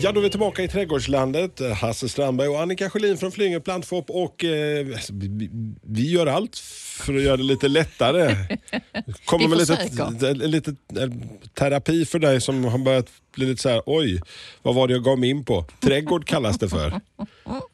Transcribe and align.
Ja, 0.00 0.12
då 0.12 0.20
är 0.20 0.22
vi 0.24 0.30
tillbaka 0.30 0.62
i 0.62 0.68
trädgårdslandet. 0.68 1.60
Hasse 1.76 2.08
Strandberg 2.08 2.48
och 2.48 2.60
Annika 2.62 2.90
Sjölin 2.90 3.18
från 3.18 3.32
Flyinge 3.32 3.60
Plantshop 3.60 4.04
och 4.10 4.44
eh, 4.44 4.86
vi, 5.10 5.50
vi 5.82 6.10
gör 6.10 6.26
allt 6.26 6.58
för 6.98 7.14
att 7.16 7.22
göra 7.22 7.36
det 7.36 7.42
lite 7.42 7.68
lättare. 7.68 8.34
Kommer 9.24 9.48
med 9.48 9.58
lite, 9.58 10.34
lite 10.46 10.70
eh, 10.70 11.08
terapi 11.54 12.04
för 12.04 12.18
dig 12.18 12.40
som 12.40 12.64
har 12.64 12.78
börjat 12.78 13.06
bli 13.34 13.46
lite 13.46 13.62
så 13.62 13.68
här, 13.68 13.82
oj, 13.86 14.20
vad 14.62 14.74
var 14.74 14.86
det 14.88 14.92
jag 14.94 15.04
gav 15.04 15.18
mig 15.18 15.30
in 15.30 15.44
på? 15.44 15.64
Trädgård 15.80 16.26
kallas 16.26 16.58
det 16.58 16.68
för. 16.68 17.00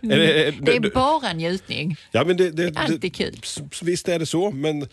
Det- 0.00 0.46
är- 0.46 0.52
Det 0.80 0.94
bara 0.94 1.32
njutning. 1.32 1.96
Ja, 2.12 2.24
men 2.24 2.36
det, 2.36 2.50
det, 2.50 2.76
Alltid 2.76 3.14
kul. 3.14 3.40
Visst 3.82 4.08
är 4.08 4.18
det 4.18 4.26
så, 4.26 4.50
men 4.50 4.88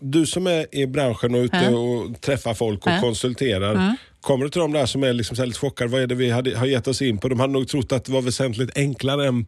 du 0.00 0.26
som 0.26 0.46
är 0.46 0.74
i 0.74 0.86
branschen 0.86 1.34
och 1.34 1.38
ute 1.40 1.56
Ja. 1.56 1.70
och 1.78 2.20
träffar 2.20 2.54
folk 2.54 2.86
och 2.86 2.92
Ja. 2.92 3.00
konsulterar. 3.00 3.96
Kommer 4.20 4.44
du 4.44 4.50
till 4.50 4.60
de 4.60 4.72
där 4.72 4.86
som 4.86 5.02
är 5.04 5.12
liksom 5.12 5.46
lite 5.46 5.58
chockade? 5.58 5.90
Vad 5.90 6.02
är 6.02 6.06
det 6.06 6.14
vi 6.14 6.30
hade, 6.30 6.58
har 6.58 6.66
gett 6.66 6.88
oss 6.88 7.02
in 7.02 7.18
på? 7.18 7.28
De 7.28 7.40
hade 7.40 7.52
nog 7.52 7.68
trott 7.68 7.92
att 7.92 8.04
det 8.04 8.12
var 8.12 8.22
väsentligt 8.22 8.76
enklare 8.76 9.28
än... 9.28 9.46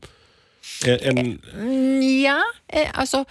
än 0.87 1.39
Mm, 1.59 2.21
Ja, 2.23 2.43
eh, 2.69 2.89
alltså, 2.93 3.25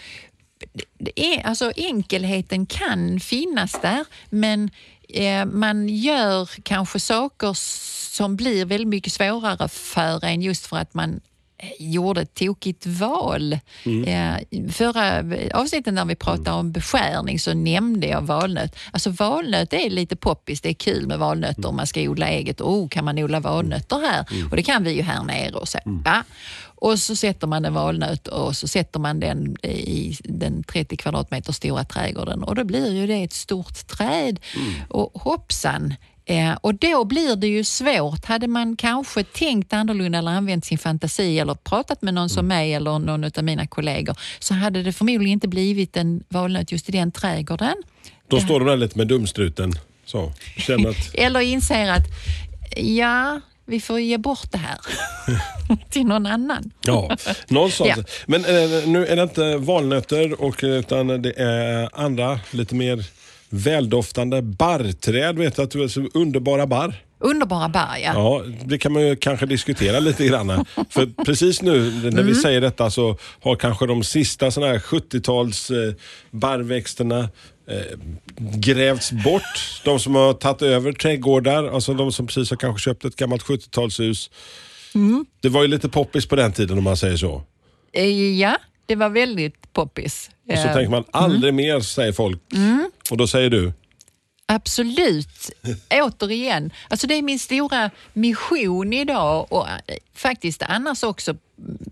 det- 0.98 1.20
är, 1.36 1.42
alltså 1.48 1.72
enkelheten 1.76 2.66
kan 2.66 3.20
finnas 3.20 3.72
där 3.82 4.06
men 4.30 4.70
eh, 5.10 5.46
man 5.46 5.90
gör 5.90 6.50
kanske 6.64 7.00
saker 7.00 7.54
som 8.16 8.36
blir 8.36 8.66
väldigt 8.66 8.88
mycket 8.88 9.14
svårare 9.14 9.68
för 9.70 10.26
en 10.26 10.42
just 10.42 10.66
för 10.68 10.78
att 10.78 10.94
man 10.94 11.22
gjorde 11.80 12.22
ett 12.22 12.34
tokigt 12.34 12.86
val. 12.86 13.54
Eh, 13.84 14.36
förra 14.72 15.24
avsnittet 15.54 15.94
när 15.94 16.06
vi 16.06 16.16
pratade 16.16 16.52
om 16.52 16.72
beskärning 16.72 17.40
så 17.40 17.54
nämnde 17.54 18.08
jag 18.08 18.22
valnöt. 18.22 18.76
Alltså 18.92 19.10
valnöt 19.10 19.74
är 19.74 19.90
lite 19.90 20.16
poppis, 20.16 20.62
det 20.62 20.70
är 20.70 20.74
kul 20.74 21.08
med 21.08 21.20
valnötter 21.20 21.66
om 21.70 21.76
man 21.76 21.88
ska 21.88 22.02
odla 22.02 22.28
eget. 22.28 22.62
Oh, 22.62 22.88
kan 22.88 23.06
man 23.06 23.20
odla 23.20 23.40
valnötter 23.40 24.00
här? 24.00 24.26
Och 24.50 24.56
det 24.56 24.64
kan 24.64 24.84
vi 24.84 24.92
ju 24.92 25.02
här 25.02 25.24
nere 25.24 25.54
och 25.54 25.68
så. 25.68 25.80
Ja. 26.06 26.24
Och 26.82 27.00
så 27.00 27.16
sätter 27.16 27.48
man 27.48 27.66
en 27.66 27.74
valnöt 27.74 28.28
och 28.28 28.56
så 28.56 28.68
sätter 28.68 29.00
man 29.00 29.20
den 29.20 29.58
i 29.66 30.18
den 30.24 30.64
30 30.64 30.98
kvadratmeter 30.98 31.54
stora 31.54 31.84
trädgården 31.84 32.44
och 32.44 32.56
då 32.56 32.64
blir 32.64 32.94
ju 32.94 33.08
det 33.08 33.24
ett 33.24 33.34
stort 33.34 33.88
träd. 33.88 34.40
Och 34.90 35.22
hoppsan, 35.22 35.94
Eh, 36.26 36.54
och 36.62 36.76
då 36.76 37.06
blir 37.06 37.36
det 37.36 37.48
ju 37.48 37.64
svårt. 37.64 38.26
Hade 38.26 38.48
man 38.48 38.76
kanske 38.76 39.24
tänkt 39.24 39.74
annorlunda 39.74 40.18
eller 40.18 40.32
använt 40.32 40.66
sin 40.66 40.78
fantasi 40.78 41.40
eller 41.40 41.54
pratat 41.54 42.02
med 42.02 42.14
någon 42.14 42.30
som 42.30 42.48
mig 42.48 42.74
eller 42.74 43.00
någon 43.00 43.24
av 43.24 43.44
mina 43.44 43.68
kollegor 43.68 44.16
så 44.40 44.54
hade 44.54 44.84
det 44.84 44.94
förmodligen 44.94 45.34
inte 45.34 45.48
blivit 45.48 45.98
en 45.98 46.24
valnöt 46.30 46.72
just 46.72 46.90
i 46.90 46.92
den 46.92 47.12
trädgården. 47.12 47.76
då 48.28 48.40
står 48.40 48.60
de 48.60 48.68
där 48.68 48.78
lite 48.78 48.98
med 48.98 49.08
dumstruten. 49.08 49.74
Så, 50.06 50.32
känner 50.58 50.90
att... 50.90 50.96
Eller 51.14 51.40
inser 51.40 51.92
att 51.92 52.06
ja, 52.76 53.42
vi 53.66 53.82
får 53.82 54.00
ge 54.00 54.18
bort 54.18 54.52
det 54.52 54.58
här 54.58 54.78
till 55.90 56.06
någon 56.06 56.26
annan. 56.26 56.72
Ja, 56.86 57.18
någon 57.48 57.72
sånt. 57.72 57.90
Ja. 57.98 58.04
Men 58.26 58.46
eh, 58.46 58.88
nu 58.88 59.06
är 59.06 59.16
det 59.16 59.24
inte 59.24 59.58
valnötter 59.58 60.42
och, 60.42 60.60
utan 60.62 61.22
det 61.22 61.34
är 61.40 61.90
andra 61.94 62.40
lite 62.52 62.76
mer 62.76 63.06
väldoftande 63.52 64.42
barrträd. 64.42 65.38
Vet 65.38 65.60
att 65.60 65.72
du 65.72 65.84
är 65.84 65.88
så 65.88 66.08
underbara 66.14 66.68
barr? 66.68 66.96
Underbara 67.24 67.70
bär, 67.70 67.98
ja. 68.04 68.12
Ja, 68.14 68.44
det 68.66 68.78
kan 68.78 68.92
man 68.94 69.08
ju 69.08 69.16
kanske 69.16 69.46
diskutera 69.46 70.00
lite 70.00 70.28
grann. 70.28 70.66
För 70.90 71.24
precis 71.26 71.62
nu 71.62 71.92
när 71.92 72.08
Mm. 72.08 72.28
vi 72.28 72.36
säger 72.36 72.62
detta 72.62 72.90
så 72.92 73.18
har 73.42 73.56
kanske 73.56 73.86
de 73.88 74.04
sista 74.04 74.52
såna 74.52 74.68
här 74.68 74.80
70-tals 74.80 75.72
eh, 75.72 75.94
barrväxterna 76.32 77.20
eh, 77.68 77.98
grävts 78.38 79.12
bort. 79.12 79.82
De 79.86 80.00
som 80.00 80.16
har 80.16 80.34
tagit 80.34 80.62
över 80.62 80.92
trädgårdar, 80.94 81.68
alltså 81.74 81.94
de 81.94 82.12
som 82.12 82.28
precis 82.28 82.50
har 82.50 82.58
kanske 82.58 82.84
köpt 82.90 83.06
ett 83.06 83.16
gammalt 83.16 83.44
70-talshus. 83.44 84.30
Mm. 84.96 85.26
Det 85.42 85.50
var 85.50 85.62
ju 85.62 85.68
lite 85.68 85.90
poppis 85.90 86.26
på 86.26 86.36
den 86.36 86.52
tiden 86.54 86.78
om 86.78 86.84
man 86.84 86.98
säger 86.98 87.18
så. 87.18 87.44
Eh, 87.94 88.06
Ja, 88.40 88.58
det 88.86 88.96
var 88.96 89.10
väldigt 89.10 89.74
poppis. 89.74 90.30
Och 90.52 90.58
så 90.58 90.68
Eh, 90.68 90.74
tänker 90.74 90.92
man 90.92 91.04
aldrig 91.12 91.54
mer, 91.54 91.80
säger 91.80 92.12
folk. 92.12 92.40
Mm. 92.54 92.92
Och 93.12 93.18
då 93.18 93.28
säger 93.28 93.50
du? 93.50 93.74
Absolut. 94.46 95.52
Återigen, 95.90 96.72
alltså 96.90 97.08
det 97.08 97.16
är 97.16 97.22
min 97.22 97.40
stora 97.40 97.92
mission 98.14 98.94
idag 98.94 99.52
och 99.52 99.70
eh, 99.70 99.96
faktiskt 100.14 100.64
annars 100.64 101.04
också. 101.04 101.36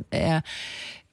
Eh, 0.10 0.40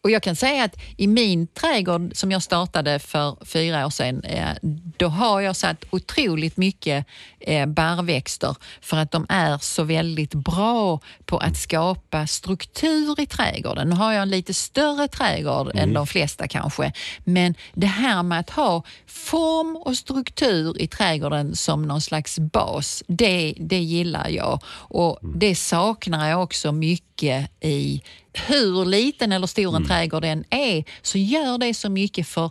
och 0.07 0.11
jag 0.11 0.23
kan 0.23 0.37
säga 0.37 0.65
att 0.65 0.77
i 0.97 1.07
min 1.07 1.47
trädgård 1.47 2.17
som 2.17 2.31
jag 2.31 2.43
startade 2.43 2.99
för 2.99 3.37
fyra 3.45 3.87
år 3.87 3.91
sedan, 3.91 4.25
eh, 4.25 4.49
då 4.97 5.09
har 5.09 5.41
jag 5.41 5.57
satt 5.57 5.85
otroligt 5.91 6.57
mycket 6.57 7.07
eh, 7.41 7.67
barrväxter 7.67 8.57
för 8.81 8.97
att 8.97 9.11
de 9.11 9.27
är 9.29 9.59
så 9.59 9.83
väldigt 9.83 10.35
bra 10.35 11.01
på 11.25 11.39
att 11.39 11.57
skapa 11.57 12.27
struktur 12.27 13.21
i 13.21 13.27
trädgården. 13.27 13.89
Nu 13.89 13.97
har 13.97 14.13
jag 14.13 14.23
en 14.23 14.31
lite 14.31 14.55
större 14.55 15.09
trädgård 15.09 15.71
än 15.75 15.93
de 15.93 16.07
flesta 16.07 16.49
kanske, 16.49 16.93
men 17.25 17.55
det 17.75 17.87
här 17.87 18.23
med 18.23 18.41
att 18.41 18.51
ha 18.51 18.83
form 19.07 19.77
och 19.77 19.97
struktur 19.97 20.83
i 20.83 20.87
trädgården 20.87 21.57
som 21.57 21.83
någon 21.83 22.01
slags 22.01 22.39
bas, 22.39 23.03
det, 23.07 23.55
det 23.57 23.81
gillar 23.81 24.29
jag. 24.29 24.63
Och 24.89 25.19
det 25.23 25.55
saknar 25.55 26.29
jag 26.29 26.43
också 26.43 26.73
mycket 26.73 27.16
i 27.23 28.03
hur 28.47 28.85
liten 28.85 29.33
eller 29.33 29.47
stor 29.47 29.77
en 29.77 29.87
trädgård 29.89 30.25
än 30.25 30.45
är, 30.51 30.85
så 31.03 31.19
gör 31.19 31.59
det 31.59 31.75
så 31.75 31.91
mycket 31.91 32.27
för 32.29 32.51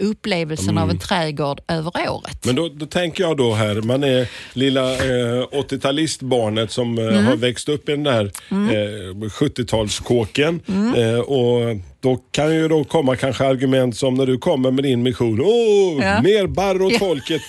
upplevelsen 0.00 0.78
av 0.78 0.90
en 0.90 0.98
trädgård 0.98 1.60
över 1.68 1.92
året. 2.10 2.44
Men 2.44 2.54
då, 2.54 2.68
då 2.68 2.86
tänker 2.86 3.22
jag 3.24 3.36
då 3.36 3.54
här, 3.54 3.74
man 3.82 4.04
är 4.04 4.28
lilla 4.52 4.92
eh, 4.92 5.42
80-talistbarnet 5.52 6.66
som 6.66 6.98
eh, 6.98 7.04
har 7.20 7.36
växt 7.36 7.68
upp 7.68 7.88
i 7.88 7.92
den 7.92 8.02
där 8.04 8.24
eh, 8.50 9.14
70-talskåken. 9.14 10.60
Eh, 10.96 11.18
och 11.20 11.76
då 12.00 12.16
kan 12.30 12.54
ju 12.54 12.68
då 12.68 12.84
komma 12.84 13.16
kanske 13.16 13.44
argument 13.46 13.96
som 13.96 14.14
när 14.14 14.26
du 14.26 14.38
kommer 14.38 14.70
med 14.70 14.84
din 14.84 15.02
mission. 15.02 15.40
Åh, 15.40 16.04
Ja. 16.04 16.22
mer 16.22 16.46
barr 16.46 16.82
åt 16.82 16.98
folket. 16.98 17.42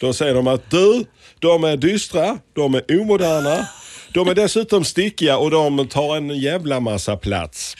Då 0.00 0.12
säger 0.12 0.34
de 0.34 0.46
att 0.46 0.70
du, 0.70 1.04
de 1.38 1.64
är 1.64 1.76
dystra, 1.76 2.38
de 2.54 2.74
är 2.74 3.00
omoderna. 3.00 3.66
De 4.14 4.28
är 4.28 4.34
dessutom 4.34 4.84
stickiga 4.84 5.38
och 5.38 5.50
de 5.50 5.88
tar 5.88 6.16
en 6.16 6.28
jävla 6.40 6.80
massa 6.80 7.16
plats. 7.16 7.76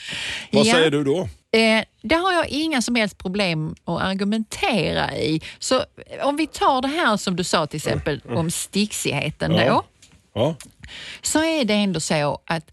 Vad 0.51 0.65
Ja. 0.65 0.73
säger 0.73 0.91
du 0.91 1.03
då? 1.03 1.29
Eh, 1.57 1.83
det 2.01 2.15
har 2.15 2.33
jag 2.33 2.49
inga 2.49 2.81
som 2.81 2.95
helst 2.95 3.17
problem 3.17 3.75
att 3.85 4.01
argumentera 4.01 5.15
i. 5.17 5.41
Så 5.59 5.75
eh, 5.75 6.27
om 6.27 6.35
vi 6.37 6.47
tar 6.47 6.81
det 6.81 6.87
här 6.87 7.17
som 7.17 7.35
du 7.35 7.43
sa 7.43 7.67
till 7.67 7.77
exempel 7.77 8.21
om 8.29 8.51
stixigheten 8.51 9.51
Ja. 9.51 9.65
då. 9.69 9.83
Ja. 10.35 10.55
så 11.21 11.39
är 11.43 11.65
det 11.65 11.73
ändå 11.73 11.99
så 11.99 12.39
att 12.45 12.71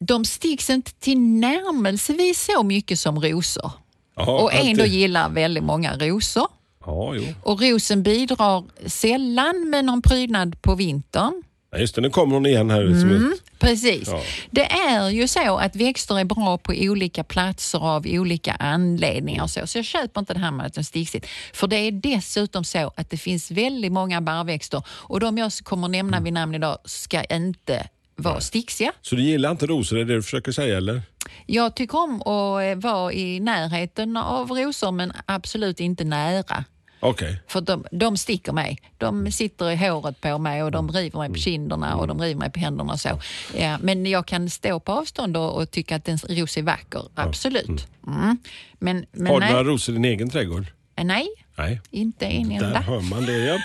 de 0.00 0.24
sticks 0.24 0.70
inte 0.70 0.92
till 0.94 1.18
närmelsevis 1.18 2.44
så 2.54 2.62
mycket 2.62 2.98
som 2.98 3.20
rosor. 3.20 3.70
Ja, 4.16 4.40
och 4.42 4.54
ändå 4.54 4.82
alltid. 4.82 4.94
gillar 4.94 5.28
väldigt 5.30 5.64
många 5.64 5.96
rosor. 5.96 6.46
Ja. 6.86 7.14
Och 7.42 7.60
rosen 7.62 8.02
bidrar 8.02 8.64
sällan 8.88 9.70
med 9.70 9.84
någon 9.84 10.02
prydnad 10.02 10.62
på 10.62 10.74
vintern. 10.74 11.42
Ja, 11.76 11.80
just 11.80 11.94
det, 11.94 12.00
nu 12.00 12.10
kommer 12.10 12.34
hon 12.34 12.46
igen 12.46 12.70
här. 12.70 12.82
Mm. 12.82 13.32
ett, 13.32 13.40
Precis. 13.58 14.08
Ja. 14.08 14.22
Det 14.50 14.64
är 14.72 15.10
ju 15.10 15.28
så 15.28 15.56
att 15.56 15.76
växter 15.76 16.18
är 16.18 16.24
bra 16.24 16.58
på 16.58 16.72
olika 16.76 17.24
platser 17.24 17.78
av 17.78 18.06
olika 18.06 18.52
anledningar. 18.52 19.46
Så, 19.46 19.66
så 19.66 19.78
jag 19.78 19.84
köper 19.84 20.20
inte 20.20 20.34
det 20.34 20.40
här 20.40 20.50
med 20.50 20.66
att 20.66 20.74
de 20.74 20.84
sticksigt. 20.84 21.26
För 21.52 21.66
det 21.66 21.76
är 21.76 21.92
dessutom 21.92 22.64
så 22.64 22.92
att 22.96 23.10
det 23.10 23.16
finns 23.16 23.50
väldigt 23.50 23.92
många 23.92 24.20
barrväxter 24.20 24.82
och 24.88 25.20
de 25.20 25.38
jag 25.38 25.52
kommer 25.52 25.88
nämna 25.88 26.20
vid 26.20 26.32
namn 26.32 26.54
idag 26.54 26.78
ska 26.84 27.24
inte 27.24 27.88
vara 28.16 28.40
sticksiga. 28.40 28.92
så 29.02 29.16
du 29.16 29.22
gillar 29.22 29.50
inte 29.50 29.66
rosor, 29.66 29.96
är 29.96 30.04
det 30.04 30.12
det 30.12 30.14
du 30.14 30.22
försöker 30.22 30.52
säga 30.52 30.76
eller? 30.76 31.02
Jag 31.46 31.76
tycker 31.76 31.98
om 31.98 32.22
att 32.22 32.82
vara 32.82 33.12
i 33.12 33.40
närheten 33.40 34.16
av 34.16 34.50
rosor 34.50 34.92
men 34.92 35.12
absolut 35.26 35.80
inte 35.80 36.04
nära. 36.04 36.64
Okej. 37.00 37.40
För 37.46 37.60
de, 37.60 37.84
de 37.90 38.16
sticker 38.16 38.52
mig. 38.52 38.78
De 38.98 39.32
sitter 39.32 39.70
i 39.70 39.76
håret 39.76 40.20
på 40.20 40.38
mig 40.38 40.62
och 40.62 40.70
de 40.70 40.90
river 40.90 41.18
mig 41.18 41.28
på 41.28 41.34
kinderna 41.34 41.96
och 41.96 42.06
de 42.06 42.20
river 42.20 42.38
mig 42.38 42.50
på 42.50 42.58
händerna 42.58 42.92
och 42.92 43.00
så. 43.00 43.20
Ja, 43.58 43.78
men 43.82 44.06
jag 44.06 44.26
kan 44.26 44.50
stå 44.50 44.80
på 44.80 44.92
avstånd 44.92 45.36
och, 45.36 45.56
och 45.56 45.70
tycka 45.70 45.96
att 45.96 46.08
en 46.08 46.18
ros 46.18 46.56
är 46.56 46.62
vacker. 46.62 47.02
Absolut. 47.14 47.88
Mm. 48.06 48.38
Men, 48.78 49.06
men 49.12 49.26
Har 49.26 49.40
du 49.40 49.46
några 49.46 49.64
rosor 49.64 49.94
i 49.94 49.96
din 49.98 50.04
egen 50.04 50.30
trädgård? 50.30 50.66
nej, 51.02 51.28
Nej, 51.58 51.80
Inte 51.90 52.26
en 52.26 52.48
där 52.48 52.54
enda. 52.66 52.80
hör 52.80 53.00
man 53.00 53.26
det 53.26 53.38
ja. 53.38 53.54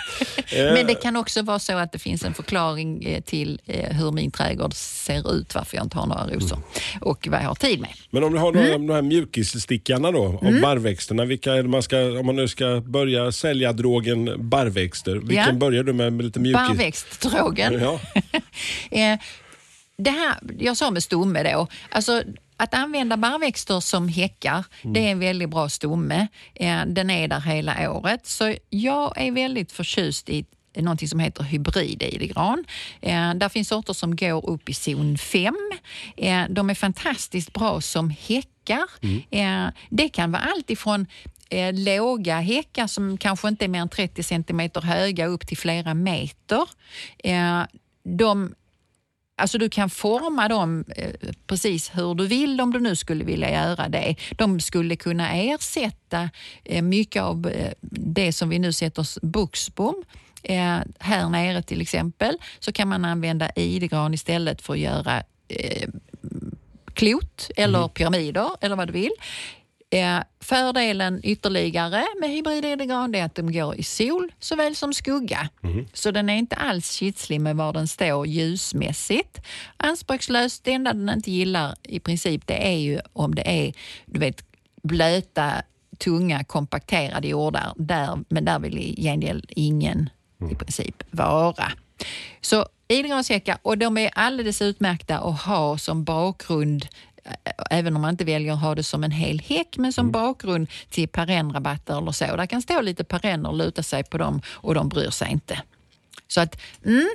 Eh, 0.58 0.74
Men 0.74 0.88
det 0.88 0.94
kan 0.96 1.16
också 1.16 1.42
vara 1.42 1.60
så 1.60 1.78
att 1.78 1.92
det 1.92 2.00
finns 2.00 2.24
en 2.24 2.34
förklaring 2.34 3.04
eh, 3.04 3.22
till 3.22 3.62
eh, 3.66 3.96
hur 3.96 4.12
min 4.12 4.32
trädgård 4.32 4.74
ser 4.74 5.34
ut, 5.36 5.56
varför 5.56 5.78
jag 5.78 5.86
inte 5.86 5.98
har 5.98 6.08
några 6.08 6.28
rosor 6.28 6.60
och 7.02 7.28
vad 7.32 7.40
jag 7.42 7.48
har 7.48 7.56
tid 7.56 7.80
med. 7.80 7.90
Men 8.10 8.24
om 8.24 8.34
du 8.34 8.40
har 8.40 8.52
Mm. 8.56 8.88
de, 8.88 8.94
här 8.94 9.02
mjukisstickarna 9.02 10.12
då, 10.12 10.26
av 10.26 10.62
barrväxterna. 10.62 11.26
Vilka 11.26 11.54
är 11.54 11.64
man 11.64 11.84
ska, 11.84 12.20
om 12.20 12.26
man 12.26 12.36
nu 12.36 12.48
ska 12.48 12.82
börja 12.86 13.32
sälja 13.32 13.74
drogen 13.74 14.50
barrväxter, 14.50 15.16
vilken 15.16 15.46
Ja. 15.46 15.52
börjar 15.54 15.84
du 15.84 15.94
med, 15.94 16.14
med 16.14 16.26
lite 16.26 16.40
mjukis? 16.40 16.68
Barrväxtdrogen. 16.68 17.74
Ja. 17.82 18.00
Det 19.98 20.12
här, 20.12 20.36
jag 20.60 20.78
sa 20.78 20.92
med 20.92 21.04
stomme 21.04 21.44
då, 21.54 21.68
alltså 21.90 22.24
att 22.64 22.74
använda 22.74 23.18
barrväxter 23.18 23.80
som 23.80 24.08
häckar, 24.08 24.66
det 24.82 25.08
är 25.08 25.12
en 25.12 25.20
väldigt 25.20 25.50
bra 25.50 25.70
stomme. 25.70 26.28
Den 26.88 27.10
är 27.10 27.28
där 27.28 27.40
hela 27.40 27.92
året. 27.92 28.26
Så 28.26 28.56
jag 28.70 29.22
är 29.22 29.32
väldigt 29.32 29.72
förtjust 29.72 30.30
i 30.30 30.46
någonting 30.76 31.08
som 31.08 31.20
heter 31.20 31.44
hybrid 31.44 32.04
idegran. 32.04 32.66
Eh, 33.02 33.34
där 33.34 33.50
finns 33.50 33.68
sorter 33.68 33.94
som 33.94 34.16
går 34.16 34.50
upp 34.50 34.70
i 34.70 34.74
zon 34.74 35.18
5. 35.18 35.56
Eh, 36.18 36.44
de 36.50 36.70
är 36.70 36.76
fantastiskt 36.76 37.54
bra 37.54 37.82
som 37.82 38.10
häckar. 38.10 38.86
Eh, 39.32 39.68
det 39.90 40.10
kan 40.10 40.32
vara 40.32 40.42
allt 40.42 40.70
ifrån 40.70 41.08
eh, 41.50 41.74
låga 41.74 42.40
häckar 42.40 42.88
som 42.88 43.18
kanske 43.18 43.48
inte 43.48 43.66
är 43.66 43.70
mer 43.70 43.82
än 43.82 43.90
30 43.90 44.24
centimeter 44.24 44.82
höga 44.82 45.26
upp 45.26 45.48
till 45.48 45.58
flera 45.58 45.94
meter. 45.94 46.68
De 48.04 48.56
Alltså 49.42 49.58
du 49.58 49.70
kan 49.70 49.90
forma 49.90 50.48
dem 50.48 50.86
eh, 50.96 51.10
precis 51.48 51.92
hur 51.94 52.16
du 52.16 52.28
vill 52.28 52.62
om 52.62 52.74
du 52.74 52.80
nu 52.80 52.96
skulle 52.96 53.24
vilja 53.24 53.52
göra 53.52 53.90
det. 53.90 54.16
De 54.38 54.60
skulle 54.60 54.96
kunna 54.96 55.32
ersätta 55.32 56.30
eh, 56.64 56.82
mycket 56.82 57.24
av 57.24 57.48
eh, 57.48 57.72
det 57.82 58.34
som 58.34 58.50
vi 58.50 58.60
nu 58.60 58.74
sätter 58.74 59.26
buxbom. 59.26 60.04
Här 61.00 61.30
nere 61.30 61.62
till 61.62 61.82
exempel 61.82 62.38
så 62.60 62.72
kan 62.72 62.88
man 62.88 63.06
använda 63.06 63.50
idegran 63.56 64.14
istället 64.14 64.62
för 64.62 64.74
att 64.74 64.80
göra 64.80 65.24
klot 66.94 67.50
eller 67.56 67.88
pyramider 67.88 68.50
eller 68.62 68.76
vad 68.76 68.88
du 68.88 68.94
vill. 68.94 69.12
Fördelen 70.40 71.20
ytterligare 71.24 72.06
med 72.20 72.30
hybrid-idegran 72.30 73.16
är 73.16 73.26
att 73.26 73.36
de 73.36 73.52
går 73.52 73.76
i 73.76 73.84
sol 73.84 74.32
såväl 74.40 74.76
som 74.76 74.94
skugga. 74.94 75.50
Så 75.94 76.12
den 76.12 76.30
är 76.30 76.36
inte 76.36 76.56
alls 76.56 76.92
kitslig 76.96 77.42
med 77.42 77.56
var 77.56 77.74
den 77.74 77.88
står 77.88 78.28
ljusmässigt. 78.28 79.42
Anspråkslös, 79.78 80.60
det 80.60 80.74
enda 80.74 80.94
den 80.94 81.10
inte 81.10 81.32
gillar 81.32 81.76
i 81.84 82.00
princip 82.00 82.48
det 82.48 82.68
är 82.68 82.78
ju 82.78 83.00
om 83.14 83.36
det 83.36 83.68
är 83.68 83.74
du 84.06 84.20
vet, 84.20 84.46
blöta, 84.84 85.54
tunga, 85.98 86.44
kompakterade 86.44 87.28
jordar. 87.28 87.74
Där, 87.76 88.20
men 88.30 88.46
där 88.46 88.60
vill 88.60 88.78
i 88.78 89.02
gengäld 89.02 89.46
ingen 89.50 90.10
i 90.52 90.56
princip 90.56 91.04
vara. 91.12 91.72
Så 92.42 92.66
idrottshäckar, 92.88 93.58
och 93.62 93.78
de 93.78 93.98
är 93.98 94.12
alldeles 94.14 94.62
utmärkta 94.62 95.20
att 95.20 95.42
ha 95.42 95.78
som 95.78 96.04
bakgrund 96.04 96.88
Även 97.70 97.96
om 97.96 98.02
man 98.02 98.12
inte 98.12 98.26
väljer 98.26 98.54
att 98.54 98.62
ha 98.62 98.76
det 98.76 98.84
som 98.84 99.04
en 99.04 99.12
hel 99.12 99.40
häck, 99.40 99.78
men 99.78 99.94
som 99.94 100.12
bakgrund 100.12 100.68
till 100.90 101.08
perennrabatter 101.08 101.98
eller 101.98 102.12
så. 102.12 102.36
Där 102.36 102.46
kan 102.46 102.62
stå 102.62 102.82
lite 102.82 103.04
perenner, 103.04 103.52
luta 103.52 103.84
sig 103.84 104.04
på 104.04 104.18
dem 104.18 104.42
och 104.48 104.76
de 104.76 104.90
bryr 104.90 105.10
sig 105.10 105.32
inte. 105.32 105.62
Så 106.28 106.42
att, 106.42 106.62
mm, 106.86 107.10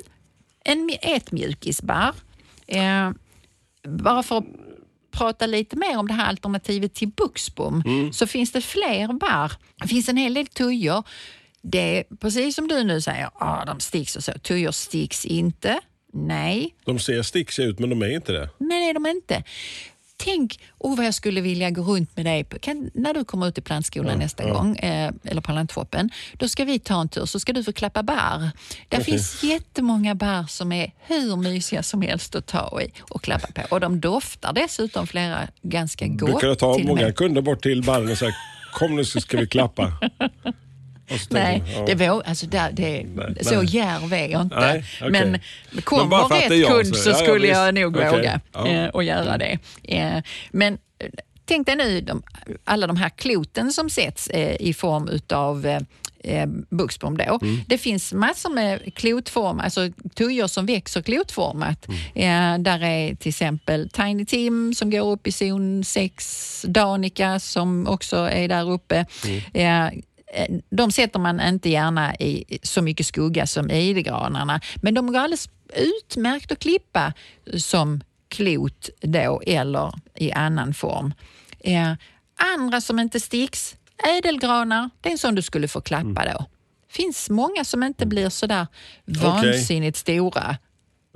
en, 0.64 0.90
ett 1.02 1.32
mjukisbarr. 1.32 2.14
Eh, 2.66 3.10
bara 3.88 4.22
för 4.22 4.38
att 4.38 4.44
prata 5.10 5.46
lite 5.46 5.76
mer 5.76 5.98
om 5.98 6.08
det 6.08 6.14
här 6.14 6.28
alternativet 6.28 6.94
till 6.94 7.08
buxbom 7.08 7.82
så 8.12 8.26
finns 8.26 8.52
det 8.52 8.60
fler 8.60 9.12
barr. 9.12 9.52
Det 9.82 9.88
finns 9.88 10.08
en 10.08 10.16
hel 10.16 10.34
del 10.34 10.46
tujor. 10.46 11.02
Det 11.62 11.98
är 11.98 12.04
precis 12.20 12.54
som 12.54 12.68
du 12.68 12.84
nu 12.84 13.00
säger, 13.00 13.30
ah, 13.34 13.64
de 13.64 13.80
sticks 13.80 14.16
och 14.16 14.24
så. 14.24 14.32
Tujor 14.32 14.70
sticks 14.72 15.24
inte. 15.24 15.80
Nej, 16.12 16.74
De 16.84 16.98
ser 16.98 17.22
stixiga 17.22 17.66
ut 17.66 17.78
men 17.78 17.90
de 17.90 18.02
är 18.02 18.14
inte 18.14 18.32
det. 18.32 18.48
Nej, 18.58 18.90
är 18.90 18.94
de 18.94 19.06
inte. 19.06 19.44
Tänk 20.16 20.60
oh, 20.78 20.96
vad 20.96 21.06
jag 21.06 21.14
skulle 21.14 21.40
vilja 21.40 21.70
gå 21.70 21.82
runt 21.82 22.16
med 22.16 22.26
dig. 22.26 22.44
Kan, 22.60 22.90
när 22.94 23.14
du 23.14 23.24
kommer 23.24 23.48
ut 23.48 23.58
i 23.58 23.60
plantskolan 23.60 24.18
nästa 24.18 24.50
gång, 24.50 24.76
eh, 24.76 25.12
eller 25.24 25.40
på 25.40 25.52
lantshoppen, 25.52 26.10
då 26.32 26.48
ska 26.48 26.64
vi 26.64 26.78
ta 26.78 27.00
en 27.00 27.08
tur 27.08 27.24
så 27.26 27.40
ska 27.40 27.52
du 27.52 27.64
få 27.64 27.72
klappa 27.72 28.02
bär. 28.02 28.50
Det 28.88 29.00
finns 29.00 29.42
jättemånga 29.42 30.14
bär 30.14 30.44
som 30.48 30.72
är 30.72 30.92
hur 30.98 31.36
mysiga 31.36 31.82
som 31.82 32.02
helst 32.02 32.34
att 32.34 32.46
ta 32.46 32.80
i 32.82 32.92
och 33.00 33.22
klappa 33.22 33.48
på. 33.54 33.62
Och 33.74 33.80
de 33.80 34.00
doftar 34.00 34.52
dessutom 34.52 35.06
flera 35.06 35.48
ganska 35.62 36.06
gott. 36.06 36.30
Brukar 36.30 36.48
du 36.48 36.54
ta 36.54 36.74
till 36.74 36.82
och 36.82 36.88
många 36.88 37.12
kunder 37.12 37.42
bort 37.42 37.62
till 37.62 37.82
barren 37.82 38.10
och 38.10 38.18
säga 38.18 38.34
kom 38.72 38.96
nu 38.96 39.04
så 39.04 39.20
ska 39.20 39.36
vi 39.36 39.46
klappa? 39.46 39.92
Nej, 41.30 41.62
jag, 41.76 41.86
det 41.98 42.04
ja. 42.04 42.12
våg, 42.14 42.22
alltså 42.26 42.46
där, 42.46 42.70
det, 42.72 43.06
Nej, 43.14 43.44
så 43.44 43.56
nej. 43.56 43.64
djärv 43.66 44.12
är 44.12 44.28
jag 44.28 44.40
inte. 44.42 44.60
Nej, 44.60 44.84
okej. 45.00 45.10
Men 45.10 45.40
kommer 45.84 46.28
det 46.28 46.34
rätt 46.54 46.58
jag 46.60 46.70
kund 46.70 46.86
så- 46.86 46.94
så, 47.02 47.10
ja, 47.10 47.16
ja, 47.18 47.24
skulle 47.24 47.46
jag 47.46 47.72
visst. 47.72 47.82
nog 47.84 47.96
Okej. 47.96 48.10
våga 48.10 48.40
Ja. 48.52 48.66
eh, 48.68 48.88
och 48.88 49.04
göra 49.04 49.38
det. 49.38 49.58
Eh, 49.82 50.22
men 50.50 50.72
eh, 50.98 51.08
tänk 51.44 51.66
dig 51.66 51.76
nu 51.76 52.00
de, 52.00 52.22
alla 52.64 52.86
de 52.86 52.96
här 52.96 53.08
kloten 53.08 53.72
som 53.72 53.90
sätts 53.90 54.28
eh, 54.28 54.56
i 54.60 54.74
form 54.74 55.08
utav 55.08 55.66
eh, 55.66 55.80
eh, 56.24 56.46
buxbom 56.70 57.16
då. 57.16 57.38
Mm. 57.42 57.60
Det 57.66 57.78
finns 57.78 58.12
massor 58.12 58.50
med 58.50 58.94
klotform, 58.94 59.60
alltså 59.60 59.80
tujor 60.14 60.46
som 60.46 60.66
växer 60.66 61.02
klotformat. 61.02 61.86
Mm. 62.14 62.54
Eh, 62.54 62.62
där 62.62 62.84
är 62.84 63.14
till 63.14 63.28
exempel 63.28 63.88
Tiny 63.90 64.24
Tim 64.26 64.74
som 64.74 64.90
går 64.90 65.10
upp 65.12 65.26
i 65.26 65.32
zon 65.32 65.84
6, 65.84 66.64
Danica 66.68 67.38
som 67.40 67.86
också 67.88 68.16
är 68.16 68.48
där 68.48 68.70
uppe. 68.70 69.06
Mm. 69.24 69.42
Eh, 69.92 69.98
de 70.70 70.92
sätter 70.92 71.18
man 71.18 71.40
inte 71.40 71.68
gärna 71.68 72.14
i 72.14 72.58
så 72.62 72.82
mycket 72.82 73.06
skugga 73.06 73.46
som 73.46 73.70
idegranarna, 73.70 74.60
men 74.76 74.94
de 74.94 75.12
går 75.12 75.18
alldeles 75.18 75.48
utmärkt 75.74 76.52
att 76.52 76.58
klippa 76.58 77.12
som 77.58 78.00
klot 78.28 78.88
då 79.00 79.42
eller 79.46 79.92
i 80.14 80.32
annan 80.32 80.74
form. 80.74 81.14
Eh, 81.60 81.92
andra 82.58 82.80
som 82.80 82.98
inte 82.98 83.20
sticks, 83.20 83.76
ädelgranar, 84.18 84.90
det 85.00 85.08
är 85.08 85.12
en 85.12 85.18
sån 85.18 85.34
du 85.34 85.42
skulle 85.42 85.68
få 85.68 85.80
klappa 85.80 86.24
då. 86.24 86.44
finns 86.88 87.30
många 87.30 87.64
som 87.64 87.82
inte 87.82 88.06
blir 88.06 88.28
sådär 88.28 88.66
vansinnigt 89.04 89.96
stora. 89.96 90.56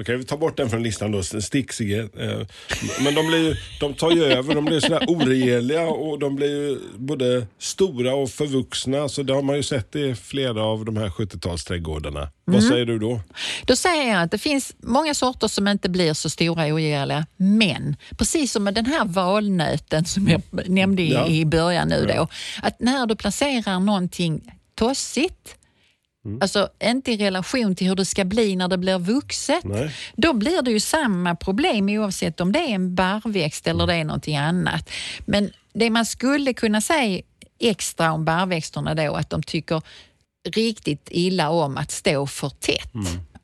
Okej, 0.01 0.17
vi 0.17 0.25
tar 0.25 0.37
bort 0.37 0.57
den 0.57 0.71
från 0.71 0.83
listan 0.83 1.13
då, 1.13 1.23
stixiga. 1.23 1.99
Eh, 2.03 2.47
Men 3.05 3.15
de, 3.15 3.27
blir, 3.27 3.59
de 3.81 3.95
tar 3.95 4.11
ju 4.11 4.25
över, 4.25 4.55
de 4.55 4.65
blir 4.65 4.81
sådär 4.81 5.05
oregeliga 5.09 5.83
och 5.89 6.19
de 6.19 6.37
blir 6.37 6.49
ju 6.69 6.79
både 6.97 7.47
stora 7.59 8.15
och 8.15 8.31
förvuxna. 8.31 9.09
Så 9.09 9.23
det 9.23 9.33
har 9.35 9.43
man 9.43 9.57
ju 9.57 9.63
sett 9.63 9.97
i 9.97 10.15
flera 10.15 10.63
av 10.63 10.85
de 10.85 10.97
här 10.97 11.09
70-talsträdgårdarna. 11.09 12.29
Vad 12.45 12.63
säger 12.65 12.87
du 12.87 12.99
då? 12.99 13.21
Då 13.65 13.77
säger 13.77 14.13
jag 14.13 14.23
att 14.23 14.31
det 14.31 14.39
finns 14.39 14.75
många 14.83 15.15
sorter 15.15 15.49
som 15.49 15.69
inte 15.69 15.89
blir 15.89 16.15
så 16.15 16.31
stora 16.31 16.65
och 16.65 16.71
ogärliga. 16.71 17.27
Men 17.37 17.97
precis 18.19 18.53
som 18.53 18.65
med 18.65 18.75
den 18.75 18.87
här 18.87 19.05
valnöten 19.05 20.05
som 20.05 20.29
jag 20.29 20.43
nämnde 20.69 21.03
i, 21.03 21.13
Ja. 21.13 21.27
i 21.29 21.45
början 21.45 21.89
nu 21.89 22.07
då. 22.17 22.29
Att 22.63 22.81
när 22.81 23.07
du 23.07 23.17
placerar 23.17 23.81
någonting 23.81 24.53
tossigt, 24.75 25.57
alltså 26.41 26.69
inte 26.83 27.13
i 27.13 27.17
relation 27.17 27.75
till 27.75 27.87
hur 27.89 27.95
det 27.95 28.05
ska 28.05 28.25
bli 28.25 28.57
när 28.57 28.69
det 28.69 28.79
blir 28.79 28.99
vuxet, 28.99 29.65
Nej. 29.65 29.95
då 30.17 30.33
blir 30.33 30.63
det 30.63 30.71
ju 30.71 30.81
samma 30.81 31.37
problem 31.37 31.89
oavsett 31.89 32.41
om 32.41 32.53
det 32.53 32.59
är 32.59 32.75
en 32.75 32.95
barrväxt 32.95 33.67
eller 33.67 33.87
det 33.87 33.95
är 33.95 34.05
någonting 34.05 34.37
annat. 34.37 34.91
Men 35.27 35.51
det 35.73 35.91
man 35.91 36.07
skulle 36.07 36.53
kunna 36.53 36.81
säga 36.81 37.23
extra 37.59 38.13
om 38.13 38.25
barrväxterna 38.25 38.95
då, 38.95 39.15
att 39.15 39.31
de 39.31 39.43
tycker 39.43 39.83
riktigt 40.49 41.09
illa 41.11 41.51
om 41.51 41.77
att 41.77 41.91
stå 41.91 42.27
för 42.27 42.49
tätt. 42.49 42.93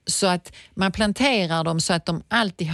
Så 0.06 0.26
att 0.26 0.52
man 0.74 0.92
planterar 0.92 1.64
dem 1.64 1.80
så 1.80 1.92
att 1.92 2.06
de 2.06 2.22
alltid, 2.28 2.68